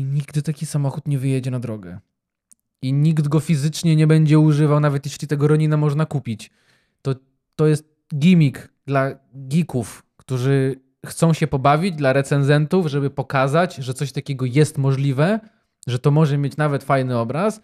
[0.00, 1.98] I nigdy taki samochód nie wyjedzie na drogę.
[2.82, 6.50] I nikt go fizycznie nie będzie używał, nawet jeśli tego Ronina można kupić.
[7.02, 7.14] To,
[7.56, 7.84] to jest
[8.14, 14.78] gimmick dla geeków, którzy chcą się pobawić, dla recenzentów, żeby pokazać, że coś takiego jest
[14.78, 15.40] możliwe,
[15.86, 17.60] że to może mieć nawet fajny obraz,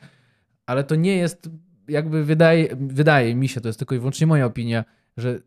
[0.67, 1.51] ale to nie jest,
[1.89, 4.85] jakby wydaje, wydaje mi się, to jest tylko i wyłącznie moja opinia,
[5.17, 5.41] że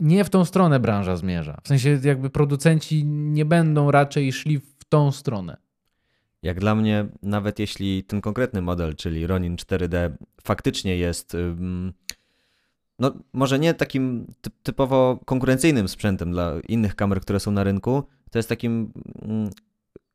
[0.00, 1.60] nie w tą stronę branża zmierza.
[1.62, 5.65] W sensie jakby producenci nie będą raczej szli w tą stronę.
[6.46, 10.10] Jak dla mnie, nawet jeśli ten konkretny model, czyli Ronin 4D,
[10.42, 11.36] faktycznie jest,
[12.98, 14.26] no może nie takim
[14.62, 18.92] typowo konkurencyjnym sprzętem dla innych kamer, które są na rynku, to jest takim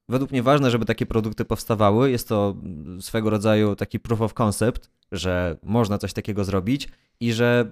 [0.10, 2.12] według mnie ważne, żeby takie produkty powstawały.
[2.12, 2.56] Jest to
[3.00, 6.90] swego rodzaju taki proof of concept, że można coś takiego zrobić
[7.20, 7.72] i że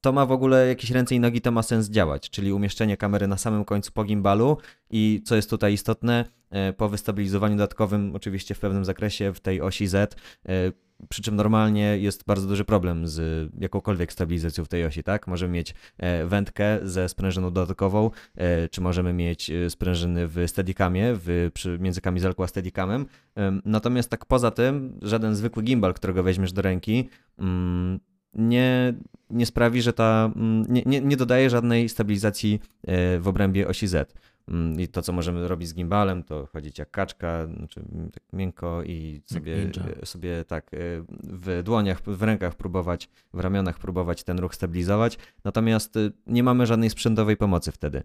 [0.00, 3.26] to ma w ogóle jakieś ręce i nogi, to ma sens działać, czyli umieszczenie kamery
[3.26, 4.56] na samym końcu po gimbalu
[4.90, 9.60] i co jest tutaj istotne, e, po wystabilizowaniu dodatkowym, oczywiście w pewnym zakresie w tej
[9.60, 10.16] osi Z,
[10.48, 10.72] e,
[11.08, 15.26] przy czym normalnie jest bardzo duży problem z jakąkolwiek stabilizacją w tej osi, tak?
[15.26, 18.10] Możemy mieć e, wędkę ze sprężyną dodatkową,
[18.70, 23.06] czy możemy mieć sprężyny w steadicamie, w, między kamizelką a steadicamem.
[23.64, 27.08] Natomiast tak poza tym, żaden zwykły gimbal, którego weźmiesz do ręki,
[27.38, 28.00] mm,
[28.34, 28.94] nie,
[29.30, 33.86] nie sprawi, że ta, mm, nie, nie, nie dodaje żadnej stabilizacji e, w obrębie osi
[33.86, 34.14] Z.
[34.48, 38.82] Mm, I to, co możemy robić z gimbalem, to chodzić jak kaczka, znaczy tak miękko
[38.82, 39.70] i sobie,
[40.02, 40.78] e, sobie tak e,
[41.22, 45.18] w dłoniach, w rękach próbować, w ramionach próbować ten ruch stabilizować.
[45.44, 45.94] Natomiast
[46.26, 48.02] nie mamy żadnej sprzętowej pomocy wtedy.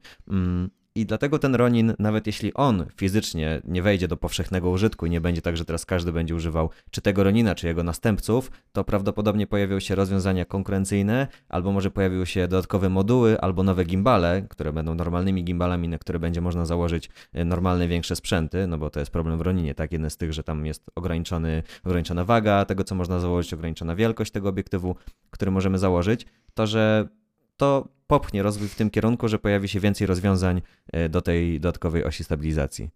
[0.97, 5.21] I dlatego ten Ronin, nawet jeśli on fizycznie nie wejdzie do powszechnego użytku i nie
[5.21, 9.47] będzie tak, że teraz każdy będzie używał czy tego Ronina, czy jego następców, to prawdopodobnie
[9.47, 14.95] pojawią się rozwiązania konkurencyjne, albo może pojawiły się dodatkowe moduły, albo nowe gimbale, które będą
[14.95, 19.11] normalnymi gimbalami, na które będzie można założyć e, normalne, większe sprzęty, no bo to jest
[19.11, 19.91] problem w Roninie, tak?
[19.91, 24.31] Jeden z tych, że tam jest ograniczony, ograniczona waga tego, co można założyć, ograniczona wielkość
[24.31, 24.95] tego obiektywu,
[25.29, 27.07] który możemy założyć, to, że
[27.57, 30.61] to popchnie rozwój w tym kierunku, że pojawi się więcej rozwiązań
[30.93, 32.89] e, do tej dodatkowej osi stabilizacji.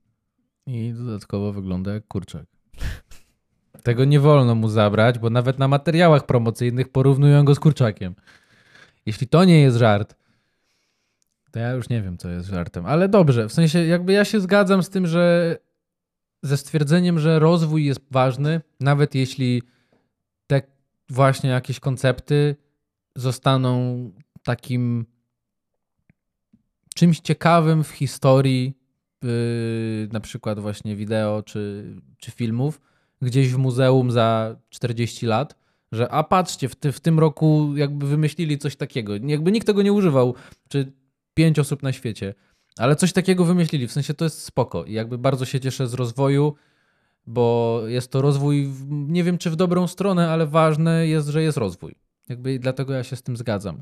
[0.66, 2.46] I dodatkowo wygląda jak kurczak.
[3.84, 8.16] Tego nie wolno mu zabrać, bo nawet na materiałach promocyjnych porównują go z kurczakiem.
[9.06, 10.16] Jeśli to nie jest żart,
[11.52, 12.86] to ja już nie wiem, co jest żartem.
[12.86, 15.58] Ale dobrze, w sensie jakby ja się zgadzam z tym, że
[16.44, 19.64] ze stwierdzeniem, że rozwój jest ważny, nawet jeśli
[20.48, 20.62] te
[21.10, 22.56] właśnie jakieś koncepty
[23.16, 24.12] zostaną
[24.44, 25.06] takim
[26.96, 28.74] czymś ciekawym w historii,
[29.24, 29.30] yy,
[30.12, 32.82] na przykład właśnie wideo czy, czy filmów,
[33.22, 35.56] gdzieś w muzeum za 40 lat,
[35.92, 39.14] że a patrzcie, w, ty, w tym roku jakby wymyślili coś takiego.
[39.24, 40.36] Jakby nikt tego nie używał,
[40.70, 40.92] czy
[41.34, 42.34] pięć osób na świecie,
[42.78, 45.94] ale coś takiego wymyślili, w sensie to jest spoko i jakby bardzo się cieszę z
[45.94, 46.56] rozwoju,
[47.28, 51.58] bo jest to rozwój, nie wiem czy w dobrą stronę, ale ważne jest, że jest
[51.58, 51.96] rozwój.
[52.30, 53.82] Jakby dlatego ja się z tym zgadzam.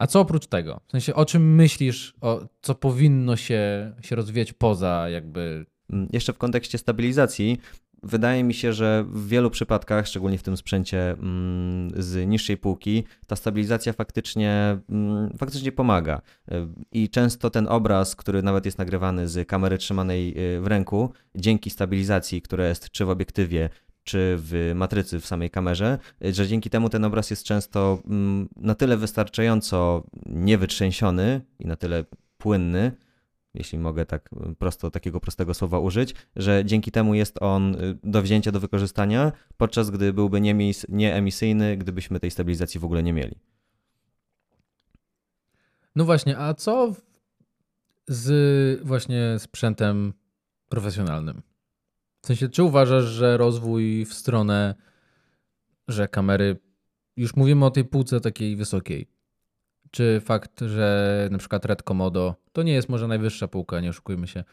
[0.00, 0.80] A co oprócz tego?
[0.88, 5.66] W sensie, o czym myślisz, o, co powinno się, się rozwijać poza jakby...
[5.90, 7.58] Mm, jeszcze w kontekście stabilizacji,
[8.02, 13.04] wydaje mi się, że w wielu przypadkach, szczególnie w tym sprzęcie mm, z niższej półki,
[13.26, 16.22] ta stabilizacja faktycznie, mm, faktycznie pomaga.
[16.52, 21.12] Y, I często ten obraz, który nawet jest nagrywany z kamery trzymanej y, w ręku,
[21.34, 23.70] dzięki stabilizacji, która jest czy w obiektywie,
[24.04, 28.74] czy w matrycy w samej kamerze, że dzięki temu ten obraz jest często mm, na
[28.74, 32.04] tyle wystarczająco niewytrzęsiony i na tyle
[32.38, 32.92] płynny,
[33.54, 38.22] jeśli mogę tak prosto, takiego prostego słowa użyć, że dzięki temu jest on y, do
[38.22, 40.40] wzięcia, do wykorzystania, podczas gdy byłby
[40.88, 43.36] nieemisyjny, gdybyśmy tej stabilizacji w ogóle nie mieli.
[45.96, 46.94] No właśnie, a co
[48.08, 50.12] z właśnie sprzętem
[50.68, 51.42] profesjonalnym?
[52.22, 54.74] W sensie, czy uważasz, że rozwój w stronę,
[55.88, 56.56] że kamery
[57.16, 59.06] już mówimy o tej półce takiej wysokiej.
[59.90, 64.26] Czy fakt, że na przykład Red Komodo to nie jest może najwyższa półka, nie oszukujmy
[64.26, 64.44] się,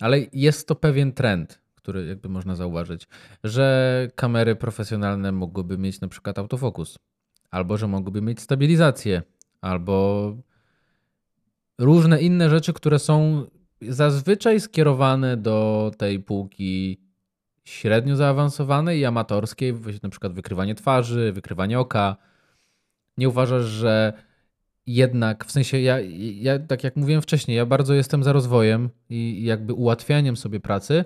[0.00, 3.08] ale jest to pewien trend, który jakby można zauważyć,
[3.44, 6.98] że kamery profesjonalne mogłyby mieć na przykład autofokus,
[7.50, 9.22] albo że mogłyby mieć stabilizację,
[9.60, 10.36] albo
[11.78, 13.46] różne inne rzeczy, które są
[13.82, 17.03] zazwyczaj skierowane do tej półki
[17.64, 22.16] średnio zaawansowanej i amatorskiej, na przykład wykrywanie twarzy, wykrywanie oka.
[23.18, 24.12] Nie uważasz, że
[24.86, 29.44] jednak, w sensie ja, ja, tak jak mówiłem wcześniej, ja bardzo jestem za rozwojem i
[29.44, 31.04] jakby ułatwianiem sobie pracy,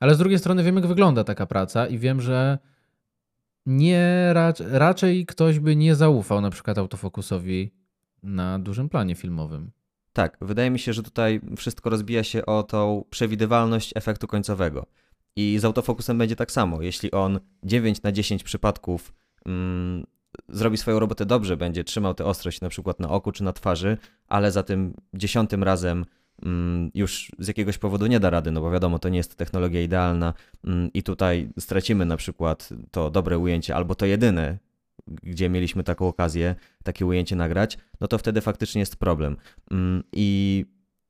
[0.00, 2.58] ale z drugiej strony wiem, jak wygląda taka praca i wiem, że
[3.66, 4.34] nie
[4.70, 7.72] raczej ktoś by nie zaufał na przykład autofokusowi
[8.22, 9.70] na dużym planie filmowym.
[10.12, 14.86] Tak, wydaje mi się, że tutaj wszystko rozbija się o tą przewidywalność efektu końcowego.
[15.36, 16.82] I z autofokusem będzie tak samo.
[16.82, 19.14] Jeśli on 9 na 10 przypadków
[19.46, 20.06] mm,
[20.48, 23.98] zrobi swoją robotę dobrze, będzie trzymał tę ostrość na przykład na oku czy na twarzy,
[24.28, 26.04] ale za tym dziesiątym razem
[26.42, 29.82] mm, już z jakiegoś powodu nie da rady, no bo wiadomo, to nie jest technologia
[29.82, 34.58] idealna mm, i tutaj stracimy na przykład to dobre ujęcie albo to jedyne,
[35.06, 39.36] gdzie mieliśmy taką okazję, takie ujęcie nagrać, no to wtedy faktycznie jest problem.
[39.70, 40.64] Mm, I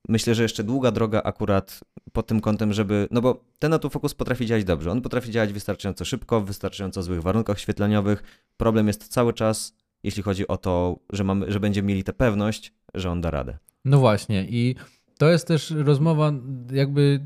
[0.08, 1.80] myślę, że jeszcze długa droga akurat
[2.12, 3.08] pod tym kątem, żeby.
[3.10, 4.90] No bo ten autofokus potrafi działać dobrze.
[4.90, 8.22] On potrafi działać wystarczająco szybko, w wystarczająco złych warunkach świetleniowych.
[8.56, 12.72] Problem jest cały czas, jeśli chodzi o to, że, mamy, że będziemy mieli tę pewność,
[12.94, 13.58] że on da radę.
[13.84, 14.46] No właśnie.
[14.48, 14.74] I
[15.18, 16.32] to jest też rozmowa,
[16.72, 17.20] jakby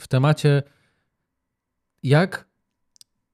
[0.00, 0.62] w temacie,
[2.02, 2.48] jak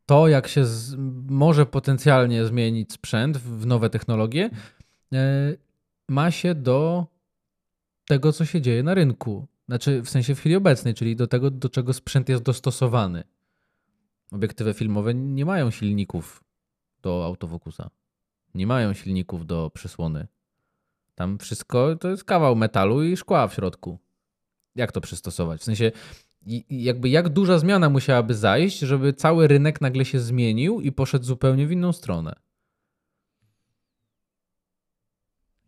[0.06, 0.94] to, jak się z,
[1.28, 4.50] może potencjalnie zmienić sprzęt w nowe technologie,
[5.12, 5.18] e,
[6.08, 7.06] ma się do
[8.06, 9.46] tego, co się dzieje na rynku.
[9.68, 13.24] Znaczy w sensie w chwili obecnej, czyli do tego, do czego sprzęt jest dostosowany.
[14.32, 16.44] Obiektywy filmowe nie mają silników
[17.02, 17.90] do autofokusa.
[18.54, 20.26] Nie mają silników do przysłony.
[21.14, 23.98] Tam wszystko to jest kawał metalu i szkła w środku.
[24.74, 25.60] Jak to przystosować?
[25.60, 25.92] W sensie,
[26.70, 31.66] jakby jak duża zmiana musiałaby zajść, żeby cały rynek nagle się zmienił i poszedł zupełnie
[31.66, 32.34] w inną stronę.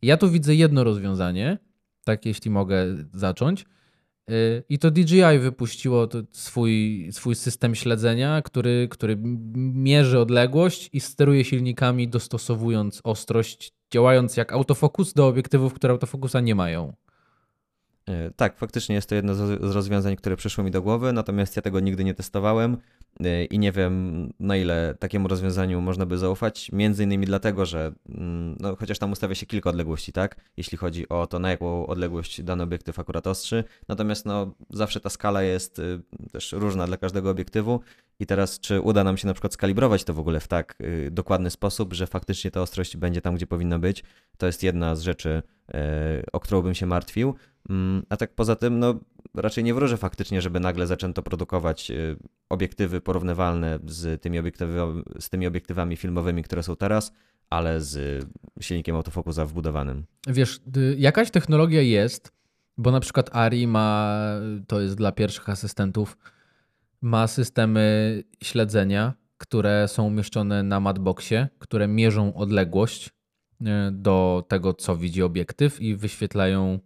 [0.02, 1.58] Ja tu widzę jedno rozwiązanie,
[2.04, 3.64] tak jeśli mogę zacząć.
[4.30, 9.16] Y, I to DJI wypuściło swój, swój system śledzenia, który, który
[9.56, 16.54] mierzy odległość i steruje silnikami, dostosowując ostrość, działając jak autofokus do obiektywów, które autofokusa nie
[16.54, 16.92] mają.
[18.08, 21.62] E, tak, faktycznie jest to jedno z rozwiązań, które przyszło mi do głowy, natomiast ja
[21.62, 22.76] tego nigdy nie testowałem
[23.20, 26.72] e, i nie wiem, na ile takiemu rozwiązaniu można by zaufać.
[26.72, 30.36] Między innymi dlatego, że mm, no, chociaż tam ustawia się kilka odległości, tak?
[30.56, 33.64] Jeśli chodzi o to, na jaką odległość dany obiektyw akurat ostrzy.
[33.88, 37.80] Natomiast no, zawsze ta skala jest y, też różna dla każdego obiektywu.
[38.20, 41.10] I teraz, czy uda nam się na przykład skalibrować to w ogóle w tak y,
[41.10, 44.04] dokładny sposób, że faktycznie ta ostrość będzie tam, gdzie powinna być,
[44.38, 45.42] to jest jedna z rzeczy,
[45.74, 47.34] e, o którą bym się martwił.
[47.70, 49.00] Mm, a tak poza tym, no
[49.34, 52.16] raczej nie wróżę faktycznie, żeby nagle zaczęto produkować y,
[52.48, 54.38] obiektywy porównywalne z tymi,
[55.18, 57.12] z tymi obiektywami filmowymi, które są teraz,
[57.50, 58.24] ale z
[58.60, 60.04] silnikiem autofokusa wbudowanym.
[60.26, 60.60] Wiesz,
[60.96, 62.32] jakaś technologia jest,
[62.78, 64.18] bo na przykład ARI ma,
[64.66, 66.16] to jest dla pierwszych asystentów,
[67.00, 74.96] ma systemy śledzenia, które są umieszczone na matboxie, które mierzą odległość y, do tego, co
[74.96, 76.78] widzi obiektyw i wyświetlają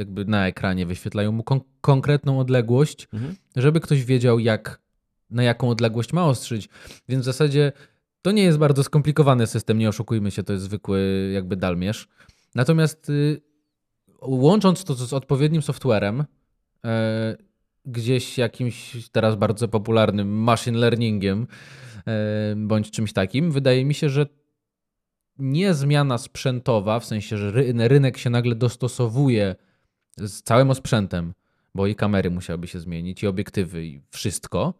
[0.00, 3.36] jakby na ekranie wyświetlają mu kon konkretną odległość, mhm.
[3.56, 4.80] żeby ktoś wiedział, jak,
[5.30, 6.68] na jaką odległość ma ostrzyć.
[7.08, 7.72] Więc w zasadzie
[8.22, 12.08] to nie jest bardzo skomplikowany system, nie oszukujmy się, to jest zwykły jakby dalmierz.
[12.54, 13.40] Natomiast y,
[14.22, 16.26] łącząc to z odpowiednim softwarem, y,
[17.86, 21.46] gdzieś jakimś teraz bardzo popularnym machine learningiem,
[22.52, 24.26] y, bądź czymś takim, wydaje mi się, że
[25.38, 27.52] nie zmiana sprzętowa, w sensie, że
[27.88, 29.56] rynek się nagle dostosowuje
[30.16, 31.34] z całym osprzętem,
[31.74, 34.74] bo i kamery musiałyby się zmienić, i obiektywy, i wszystko.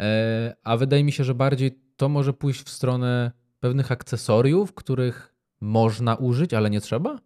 [0.00, 5.34] E, a wydaje mi się, że bardziej to może pójść w stronę pewnych akcesoriów, których
[5.60, 7.18] można użyć, ale nie trzeba?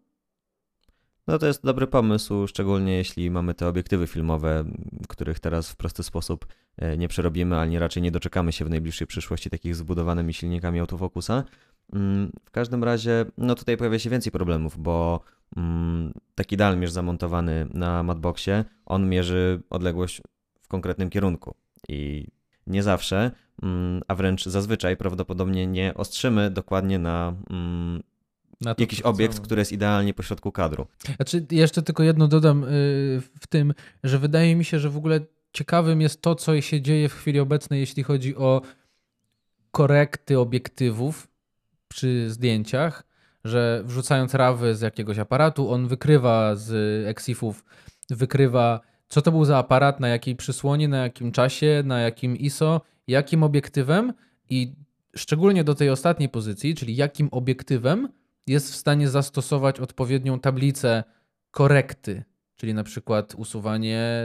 [1.26, 4.64] No to jest dobry pomysł, szczególnie jeśli mamy te obiektywy filmowe,
[5.08, 9.06] których teraz w prosty sposób e, nie przerobimy, ani raczej nie doczekamy się w najbliższej
[9.06, 11.44] przyszłości takich zbudowanymi silnikami autofokusa.
[11.92, 15.20] Mm, w każdym razie, no tutaj pojawia się więcej problemów, bo
[15.56, 20.22] mm, taki dalmierz zamontowany na matboxie, on mierzy odległość
[20.62, 21.54] w konkretnym kierunku
[21.88, 22.26] i
[22.66, 23.30] nie zawsze,
[23.62, 27.34] mm, a wręcz zazwyczaj prawdopodobnie nie ostrzymy dokładnie na
[28.60, 30.86] to, jakiś obiekt, który jest idealnie pośrodku kadru.
[31.16, 32.66] Znaczy, jeszcze tylko jedno dodam y,
[33.40, 35.20] w tym, że wydaje mi się, że w ogóle
[35.52, 38.62] ciekawym jest to, co się dzieje w chwili obecnej, jeśli chodzi o
[39.70, 41.28] korekty obiektywów
[41.88, 43.04] przy zdjęciach,
[43.44, 47.64] że wrzucając rawy z jakiegoś aparatu, on wykrywa z exifów,
[48.10, 48.80] wykrywa
[49.12, 53.42] co to był za aparat, na jakiej przysłonie, na jakim czasie, na jakim ISO, jakim
[53.42, 54.12] obiektywem
[54.50, 54.72] i
[55.16, 58.08] szczególnie do tej ostatniej pozycji, czyli jakim obiektywem
[58.46, 61.04] jest w stanie zastosować odpowiednią tablicę
[61.50, 62.24] korekty,
[62.56, 64.24] czyli na przykład usuwanie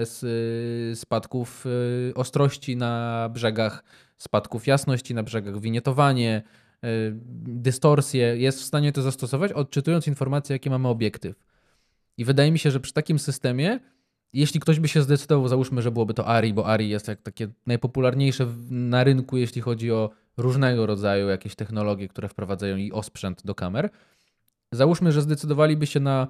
[0.95, 3.84] spadków y, ostrości na brzegach,
[4.17, 6.41] spadków jasności na brzegach, winietowanie,
[7.44, 11.36] dystorsję, jest w stanie to zastosować, odczytując informację, jaki mamy obiektyw.
[12.18, 13.80] I wydaje mi się, że przy takim systemie,
[14.34, 17.48] jeśli ktoś by się zdecydował, załóżmy, że byłoby to ARI, bo ARI jest jak takie
[17.66, 23.56] najpopularniejsze na rynku, jeśli chodzi o różnego rodzaju jakieś technologie, które wprowadzają i osprzęt do
[23.56, 23.90] kamer.
[24.72, 26.28] Załóżmy, że zdecydowaliby się na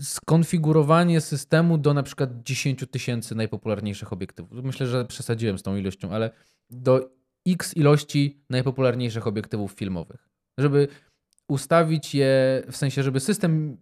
[0.00, 4.64] skonfigurowanie systemu do na przykład 10 tysięcy najpopularniejszych obiektywów.
[4.64, 6.30] Myślę, że przesadziłem z tą ilością, ale
[6.70, 7.15] do
[7.46, 10.28] x ilości najpopularniejszych obiektywów filmowych.
[10.58, 10.88] Żeby
[11.48, 13.76] ustawić je, w sensie, żeby system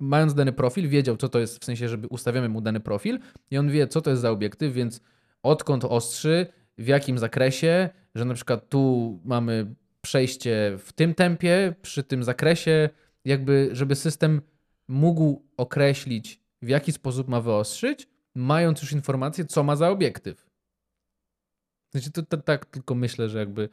[0.00, 3.18] mając dany profil, wiedział, co to jest, w sensie, żeby ustawiamy mu dany profil
[3.50, 5.00] i on wie, co to jest za obiektyw, więc
[5.42, 6.46] odkąd ostrzy,
[6.78, 12.88] w jakim zakresie, że na przykład tu mamy przejście w tym tempie, przy tym zakresie,
[13.24, 14.42] jakby, żeby system
[14.88, 20.45] mógł określić, w jaki sposób ma wyostrzyć, mając już informację, co ma za obiektyw.
[21.96, 23.68] Znaczy, to, to, tak tylko myślę, że jakby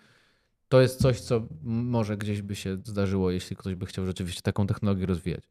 [0.70, 4.68] to jest coś, co może gdzieś by się zdarzyło, jeśli ktoś by chciał rzeczywiście taką
[4.68, 5.44] technologię rozwijać.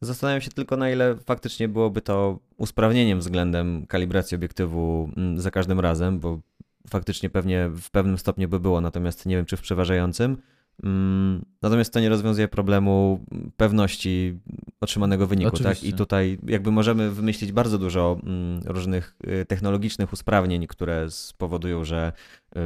[0.00, 6.20] Zastanawiam się tylko, na ile faktycznie byłoby to usprawnieniem względem kalibracji obiektywu za każdym razem,
[6.20, 6.40] bo
[6.88, 10.36] faktycznie pewnie w pewnym stopniu by było, natomiast nie wiem, czy w przeważającym.
[10.82, 13.24] Mm, natomiast to nie rozwiązuje problemu
[13.56, 14.38] pewności
[14.80, 15.58] otrzymanego wyniku.
[15.58, 15.84] Tak?
[15.84, 22.12] I tutaj jakby możemy wymyślić bardzo dużo mm, różnych y, technologicznych usprawnień, które spowodują, że
[22.56, 22.60] y,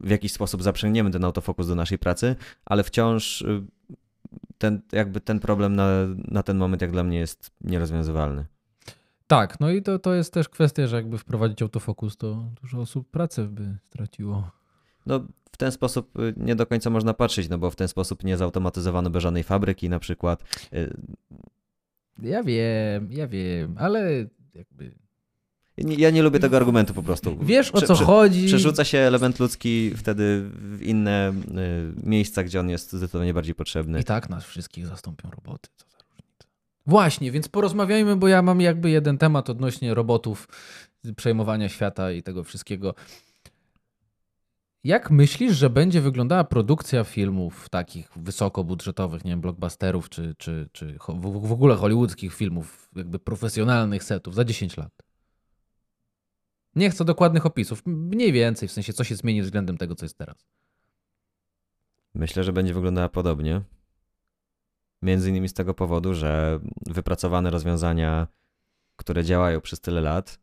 [0.00, 3.62] w jakiś sposób zaprzęgniemy ten autofokus do naszej pracy, ale wciąż y,
[4.58, 5.88] ten, jakby ten problem na,
[6.28, 8.44] na ten moment jak dla mnie jest nierozwiązywalny.
[9.26, 13.10] Tak, no i to, to jest też kwestia, że jakby wprowadzić autofokus, to dużo osób
[13.10, 14.50] pracę by straciło.
[15.06, 15.26] No
[15.60, 19.10] ten sposób y, nie do końca można patrzeć, no bo w ten sposób nie zautomatyzowano
[19.10, 20.42] by żadnej fabryki na przykład.
[20.72, 20.96] Y,
[22.22, 24.92] ja wiem, ja wiem, ale jakby
[25.76, 27.38] ja nie lubię tego argumentu po prostu.
[27.42, 28.46] Wiesz o co prze, chodzi.
[28.46, 31.32] Przerzuca się element ludzki wtedy w inne
[32.02, 34.00] y, miejsca, gdzie on jest zdecydowanie bardziej potrzebny.
[34.00, 35.68] I tak nas wszystkich zastąpią roboty.
[35.76, 36.48] Co za różnica.
[36.86, 40.48] Właśnie, więc porozmawiajmy, bo ja mam jakby jeden temat odnośnie robotów,
[41.16, 42.94] przejmowania świata i tego wszystkiego.
[44.84, 50.98] Jak myślisz, że będzie wyglądała produkcja filmów takich wysokobudżetowych, nie wiem, blockbusterów, czy, czy, czy
[51.44, 54.92] w ogóle hollywoodzkich filmów, jakby profesjonalnych setów za 10 lat?
[56.74, 60.18] Nie chcę dokładnych opisów, mniej więcej, w sensie co się zmieni względem tego, co jest
[60.18, 60.46] teraz.
[62.14, 63.62] Myślę, że będzie wyglądała podobnie.
[65.02, 68.26] Między innymi z tego powodu, że wypracowane rozwiązania,
[68.96, 70.38] które działają przez tyle lat,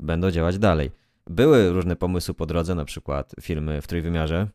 [0.00, 0.90] będą działać dalej.
[1.28, 4.48] Były różne pomysły po drodze, na przykład filmy w trójwymiarze.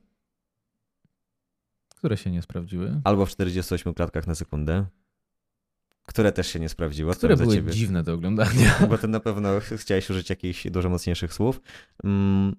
[1.96, 3.02] Które się nie sprawdziły.
[3.04, 4.86] Albo w 48 klatkach na sekundę
[6.06, 7.14] które też się nie sprawdziło.
[7.14, 7.72] Które były ciebie.
[7.72, 8.76] dziwne do oglądania.
[8.90, 11.62] Bo ty na pewno chciałeś użyć jakichś dużo mocniejszych słów.
[12.04, 12.56] Mm,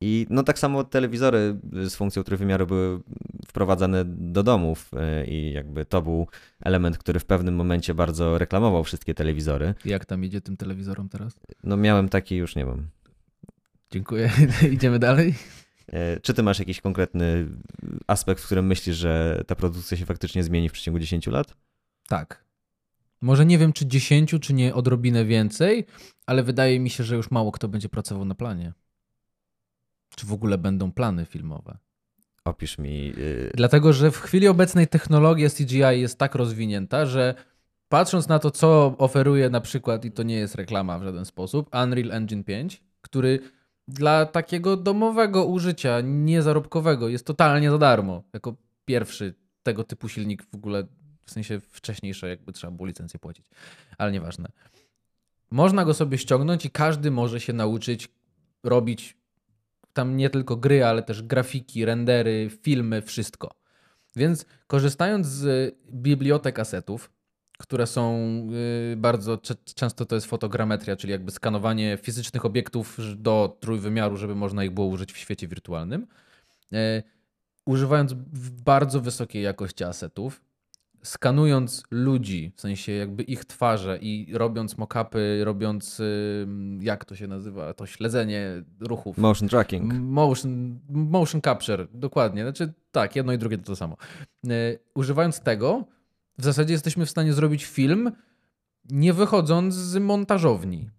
[0.00, 3.00] I no tak samo telewizory z funkcją trójwymiaru były
[3.46, 6.26] wprowadzane do domów e, i jakby to był
[6.60, 9.74] element, który w pewnym momencie bardzo reklamował wszystkie telewizory.
[9.84, 11.34] Jak tam idzie tym telewizorom teraz?
[11.64, 12.86] No miałem taki, już nie mam.
[13.92, 14.30] Dziękuję.
[14.72, 15.34] Idziemy dalej.
[15.86, 17.48] E, czy ty masz jakiś konkretny
[18.06, 21.54] aspekt, w którym myślisz, że ta produkcja się faktycznie zmieni w przeciągu 10 lat?
[22.08, 22.44] Tak.
[23.20, 25.86] Może nie wiem, czy 10, czy nie odrobinę więcej,
[26.26, 28.72] ale wydaje mi się, że już mało kto będzie pracował na planie.
[30.16, 31.78] Czy w ogóle będą plany filmowe?
[32.44, 33.06] Opisz mi.
[33.06, 33.50] Yy...
[33.54, 37.34] Dlatego, że w chwili obecnej technologia CGI jest tak rozwinięta, że
[37.88, 41.70] patrząc na to, co oferuje na przykład, i to nie jest reklama w żaden sposób,
[41.84, 43.40] Unreal Engine 5, który
[43.88, 48.22] dla takiego domowego użycia, niezarobkowego, jest totalnie za darmo.
[48.32, 48.54] Jako
[48.84, 50.86] pierwszy tego typu silnik w ogóle
[51.24, 53.46] w sensie wcześniejsze, jakby trzeba było licencję płacić,
[53.98, 54.48] ale nieważne.
[55.50, 58.08] Można go sobie ściągnąć i każdy może się nauczyć
[58.62, 59.16] robić
[59.92, 63.54] tam nie tylko gry, ale też grafiki, rendery, filmy, wszystko.
[64.16, 67.10] Więc korzystając z bibliotek asetów,
[67.62, 68.18] które są
[68.92, 69.38] y, bardzo
[69.74, 74.86] często to jest fotogrametria, czyli jakby skanowanie fizycznych obiektów do trójwymiaru, żeby można ich było
[74.86, 76.06] użyć w świecie wirtualnym.
[76.72, 77.02] Y,
[77.66, 78.12] używając
[78.64, 80.40] bardzo wysokiej jakości asetów,
[81.02, 86.02] skanując ludzi, w sensie jakby ich twarze i robiąc mock-upy, robiąc,
[86.80, 89.18] jak to się nazywa, to śledzenie ruchów.
[89.18, 89.92] Motion tracking.
[89.92, 92.42] Motion, motion capture, dokładnie.
[92.42, 93.96] Znaczy tak, jedno i drugie to to samo.
[94.46, 94.50] E,
[94.94, 95.84] używając tego,
[96.38, 98.12] w zasadzie jesteśmy w stanie zrobić film,
[98.90, 100.90] nie wychodząc z montażowni.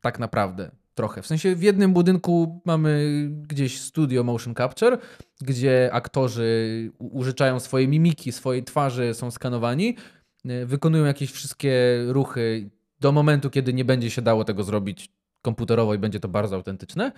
[0.00, 1.22] Tak naprawdę trochę.
[1.22, 4.98] W sensie w jednym budynku mamy gdzieś studio motion capture,
[5.40, 9.96] gdzie aktorzy użyczają swoje mimiki, swojej twarzy, są skanowani,
[10.44, 11.72] e, wykonują jakieś wszystkie
[12.08, 12.70] ruchy
[13.00, 15.08] do momentu, kiedy nie będzie się dało tego zrobić
[15.42, 17.12] komputerowo i będzie to bardzo autentyczne.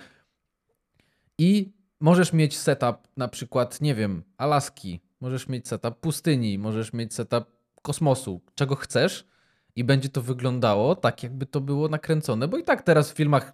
[1.38, 7.14] I możesz mieć setup na przykład, nie wiem, Alaski, możesz mieć setup pustyni, możesz mieć
[7.14, 7.44] setup
[7.82, 9.28] kosmosu, czego chcesz
[9.76, 13.52] i będzie to wyglądało tak, jakby to było nakręcone, bo i tak teraz w filmach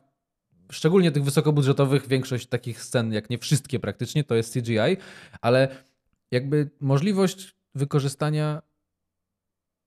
[0.71, 4.97] szczególnie tych wysokobudżetowych, większość takich scen, jak nie wszystkie praktycznie, to jest CGI,
[5.41, 5.68] ale
[6.31, 8.62] jakby możliwość wykorzystania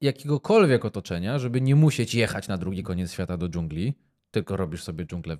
[0.01, 3.93] jakiegokolwiek otoczenia, żeby nie musieć jechać na drugi koniec świata do dżungli,
[4.31, 5.37] tylko robisz sobie dżunglę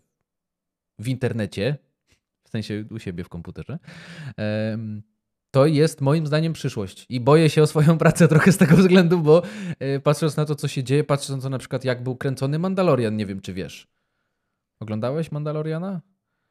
[1.00, 1.78] w internecie,
[2.44, 3.80] w sensie u siebie w komputerze,
[5.54, 7.06] to jest moim zdaniem przyszłość.
[7.10, 9.42] I boję się o swoją pracę trochę z tego względu, bo
[9.80, 13.26] e, patrząc na to, co się dzieje, patrząc na przykład, jak był kręcony Mandalorian, nie
[13.26, 13.88] wiem, czy wiesz.
[14.80, 16.02] Oglądałeś Mandaloriana?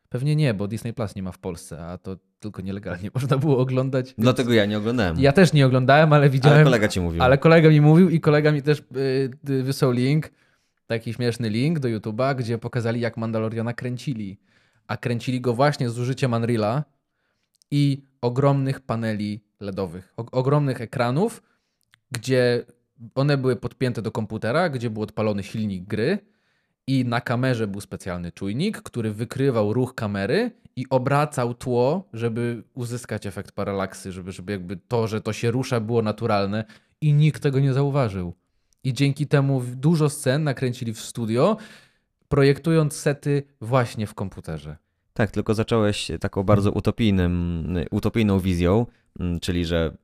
[0.09, 3.59] Pewnie nie, bo Disney Plus nie ma w Polsce, a to tylko nielegalnie można było
[3.59, 4.15] oglądać.
[4.19, 5.21] Dlatego ja nie oglądałem.
[5.21, 6.57] Ja też nie oglądałem, ale widziałem.
[6.57, 7.23] Ale kolega ci mówił.
[7.23, 8.83] Ale kolega mi mówił i kolega mi też
[9.49, 10.31] yy, wysłał link,
[10.87, 14.39] taki śmieszny link do YouTube'a, gdzie pokazali, jak Mandaloriana kręcili.
[14.87, 16.85] A kręcili go właśnie z użyciem Unreala
[17.71, 21.43] i ogromnych paneli LEDowych, o, ogromnych ekranów,
[22.11, 22.65] gdzie
[23.15, 26.19] one były podpięte do komputera, gdzie był odpalony silnik gry
[26.87, 33.27] i na kamerze był specjalny czujnik, który wykrywał ruch kamery i obracał tło, żeby uzyskać
[33.27, 36.65] efekt paralaksy, żeby, żeby jakby to, że to się rusza, było naturalne
[37.01, 38.35] i nikt tego nie zauważył.
[38.85, 41.57] I dzięki temu dużo scen nakręcili w studio,
[42.29, 44.77] projektując sety właśnie w komputerze.
[45.15, 48.87] Tak, tylko zacząłeś taką bardzo utopijnym, utopijną wizją,
[49.21, 49.97] mm, czyli że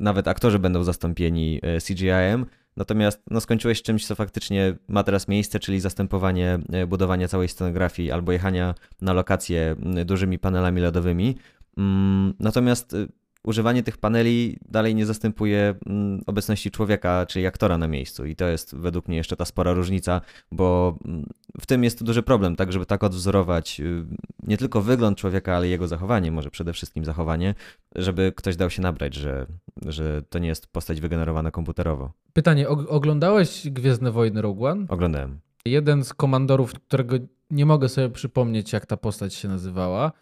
[0.00, 5.60] nawet aktorzy będą zastąpieni e, CGI-em, Natomiast no, skończyłeś czymś, co faktycznie ma teraz miejsce,
[5.60, 11.36] czyli zastępowanie e, budowania całej scenografii albo jechania na lokacje dużymi panelami LEDowymi.
[11.78, 13.08] Mm, natomiast y,
[13.46, 18.26] używanie tych paneli dalej nie zastępuje mm, obecności człowieka, czyli aktora na miejscu.
[18.26, 20.20] I to jest według mnie jeszcze ta spora różnica,
[20.52, 21.26] bo mm,
[21.60, 24.04] w tym jest duży problem, tak, żeby tak odwzorować y,
[24.42, 27.54] nie tylko wygląd człowieka, ale jego zachowanie, może przede wszystkim zachowanie,
[27.94, 29.46] żeby ktoś dał się nabrać, że,
[29.86, 32.12] że to nie jest postać wygenerowana komputerowo.
[32.32, 34.86] Pytanie, oglądałeś Gwiezdne Wojny Rogue One?
[34.88, 35.38] Oglądałem.
[35.64, 37.16] Jeden z komandorów, którego
[37.50, 40.12] nie mogę sobie przypomnieć, jak ta postać się nazywała,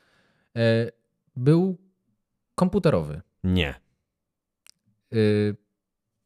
[0.56, 0.90] e,
[1.36, 1.83] był
[2.54, 3.22] komputerowy.
[3.44, 3.74] Nie.
[5.14, 5.56] Y,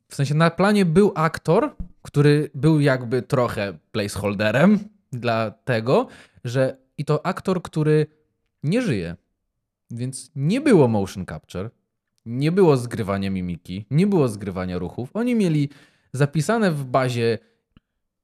[0.08, 4.78] w sensie na planie był aktor, który był jakby trochę placeholderem
[5.12, 6.06] dla tego,
[6.44, 8.06] że i to aktor, który
[8.62, 9.16] nie żyje.
[9.90, 11.70] Więc nie było motion capture,
[12.26, 15.10] nie było zgrywania mimiki, nie było zgrywania ruchów.
[15.14, 15.68] Oni mieli
[16.12, 17.38] zapisane w bazie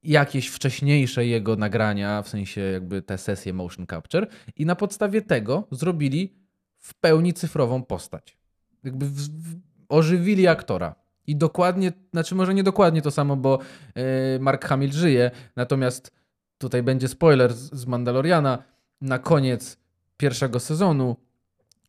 [0.03, 5.67] jakieś wcześniejsze jego nagrania, w sensie jakby te sesje motion capture i na podstawie tego
[5.71, 6.44] zrobili
[6.85, 8.37] w pełni cyfrową postać.
[8.83, 9.59] Jakby w, w,
[9.89, 10.95] ożywili aktora.
[11.27, 13.59] I dokładnie, znaczy może nie dokładnie to samo, bo
[13.95, 14.03] yy,
[14.39, 16.11] Mark Hamill żyje, natomiast
[16.57, 18.63] tutaj będzie spoiler z, z Mandaloriana.
[19.01, 19.77] Na koniec
[20.17, 21.17] pierwszego sezonu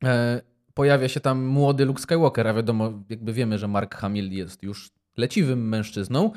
[0.02, 0.08] yy,
[0.74, 4.90] pojawia się tam młody Luke Skywalker, a wiadomo, jakby wiemy, że Mark Hamill jest już
[5.16, 6.30] leciwym mężczyzną.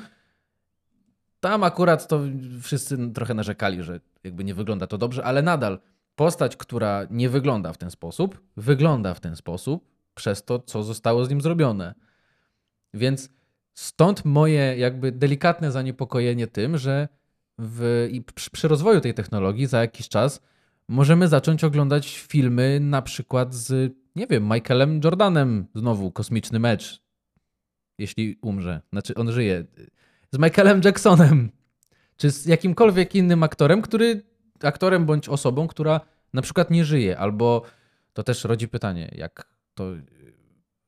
[1.40, 2.20] Tam akurat to
[2.62, 5.80] wszyscy trochę narzekali, że jakby nie wygląda to dobrze, ale nadal
[6.20, 11.24] postać, która nie wygląda w ten sposób, wygląda w ten sposób przez to, co zostało
[11.24, 11.94] z nim zrobione.
[12.94, 13.30] Więc
[13.74, 17.08] stąd moje jakby delikatne zaniepokojenie tym, że
[17.58, 20.40] w, przy, rozwoju tej technologii za jakiś czas
[20.88, 27.02] możemy zacząć oglądać filmy na przykład z, nie wiem, Michaelem Jordanem, znowu kosmiczny mecz,
[27.98, 28.80] jeśli umrze.
[28.92, 29.64] Znaczy on żyje.
[30.32, 31.50] Z Michaelem Jacksonem,
[32.16, 34.29] czy z jakimkolwiek innym aktorem, który
[34.62, 36.00] aktorem bądź osobą, która
[36.32, 37.62] na przykład nie żyje, albo
[38.12, 39.84] to też rodzi pytanie, jak to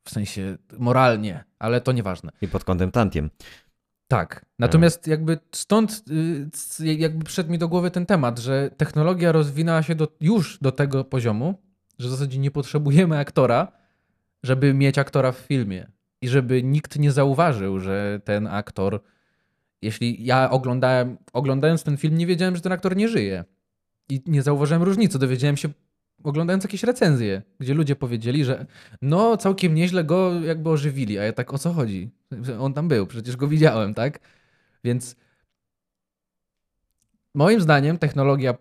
[0.04, 2.32] w sensie moralnie, ale to nieważne.
[2.42, 3.30] I pod kątem tantiem.
[4.08, 4.44] Tak.
[4.58, 6.04] Natomiast jakby stąd
[6.80, 10.72] y, jakby przyszedł mi do głowy ten temat, że technologia rozwinęła się do, już do
[10.72, 11.54] tego poziomu,
[11.98, 13.72] że w zasadzie nie potrzebujemy aktora,
[14.42, 15.86] żeby mieć aktora w filmie.
[16.20, 19.00] I żeby nikt nie zauważył, że ten aktor,
[19.82, 23.44] jeśli ja oglądałem, oglądając ten film, nie wiedziałem, że ten aktor nie żyje.
[24.09, 25.18] I nie zauważyłem różnicy.
[25.18, 25.68] Dowiedziałem się
[26.24, 28.66] oglądając jakieś recenzje, gdzie ludzie powiedzieli, że
[29.03, 32.11] no całkiem nieźle go jakby ożywili, a ja tak o co chodzi?
[32.61, 34.18] On tam był, przecież go widziałem, tak?
[34.84, 35.16] Więc
[37.34, 38.55] moim zdaniem technologia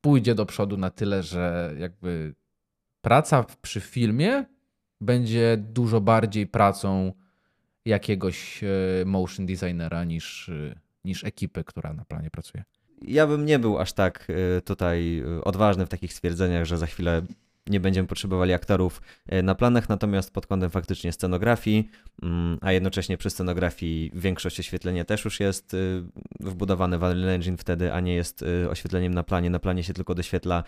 [0.00, 2.34] pójdzie do przodu na tyle, że jakby
[3.00, 4.44] praca przy filmie
[5.00, 7.12] będzie dużo bardziej pracą
[7.84, 8.68] jakiegoś e,
[9.06, 12.64] motion designera niż, e, niż ekipy, która na planie pracuje.
[13.02, 17.22] Ja bym nie był aż tak e, tutaj odważny w takich stwierdzeniach, że za chwilę
[17.66, 19.02] nie będziemy potrzebowali aktorów
[19.42, 21.88] na planach, natomiast pod kątem faktycznie scenografii,
[22.22, 25.76] mm, a jednocześnie przy scenografii większość oświetlenia też już jest
[26.40, 29.50] wbudowane w Unreal Engine wtedy, a nie jest oświetleniem na planie.
[29.50, 30.64] Na planie się tylko doświetla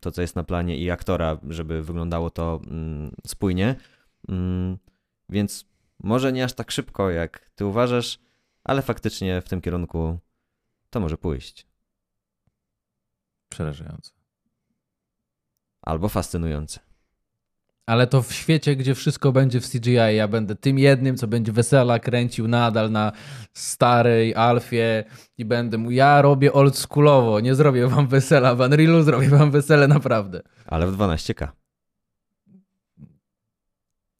[0.00, 3.74] to, co jest na planie i aktora, żeby wyglądało to mm, spójnie.
[4.28, 4.78] Mm,
[5.28, 5.64] więc
[6.02, 8.18] może nie aż tak szybko, jak ty uważasz,
[8.64, 10.18] ale faktycznie w tym kierunku
[10.92, 11.66] to może pójść.
[13.48, 14.12] Przerażające.
[15.82, 16.80] Albo fascynujące.
[17.86, 21.52] Ale to w świecie, gdzie wszystko będzie w CGI, ja będę tym jednym, co będzie
[21.52, 23.12] wesela kręcił nadal na
[23.52, 25.04] starej Alfie
[25.38, 29.88] i będę mu, ja robię oldschoolowo, nie zrobię wam wesela w Unrealu, zrobię wam wesele
[29.88, 30.42] naprawdę.
[30.66, 31.48] Ale w 12K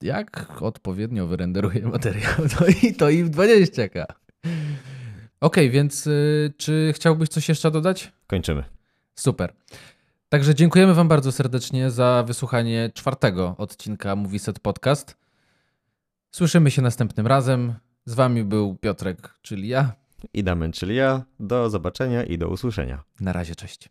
[0.02, 4.04] jak odpowiednio wyrenderuję materiał, to i, to i w 20K.
[5.42, 8.12] Okej, okay, więc y, czy chciałbyś coś jeszcze dodać?
[8.26, 8.64] Kończymy.
[9.14, 9.52] Super.
[10.28, 15.16] Także dziękujemy Wam bardzo serdecznie za wysłuchanie czwartego odcinka Set Podcast.
[16.30, 17.74] Słyszymy się następnym razem.
[18.04, 19.92] Z Wami był Piotrek, czyli ja.
[20.34, 21.22] I Damian, czyli ja.
[21.40, 23.02] Do zobaczenia i do usłyszenia.
[23.20, 23.88] Na razie, cześć.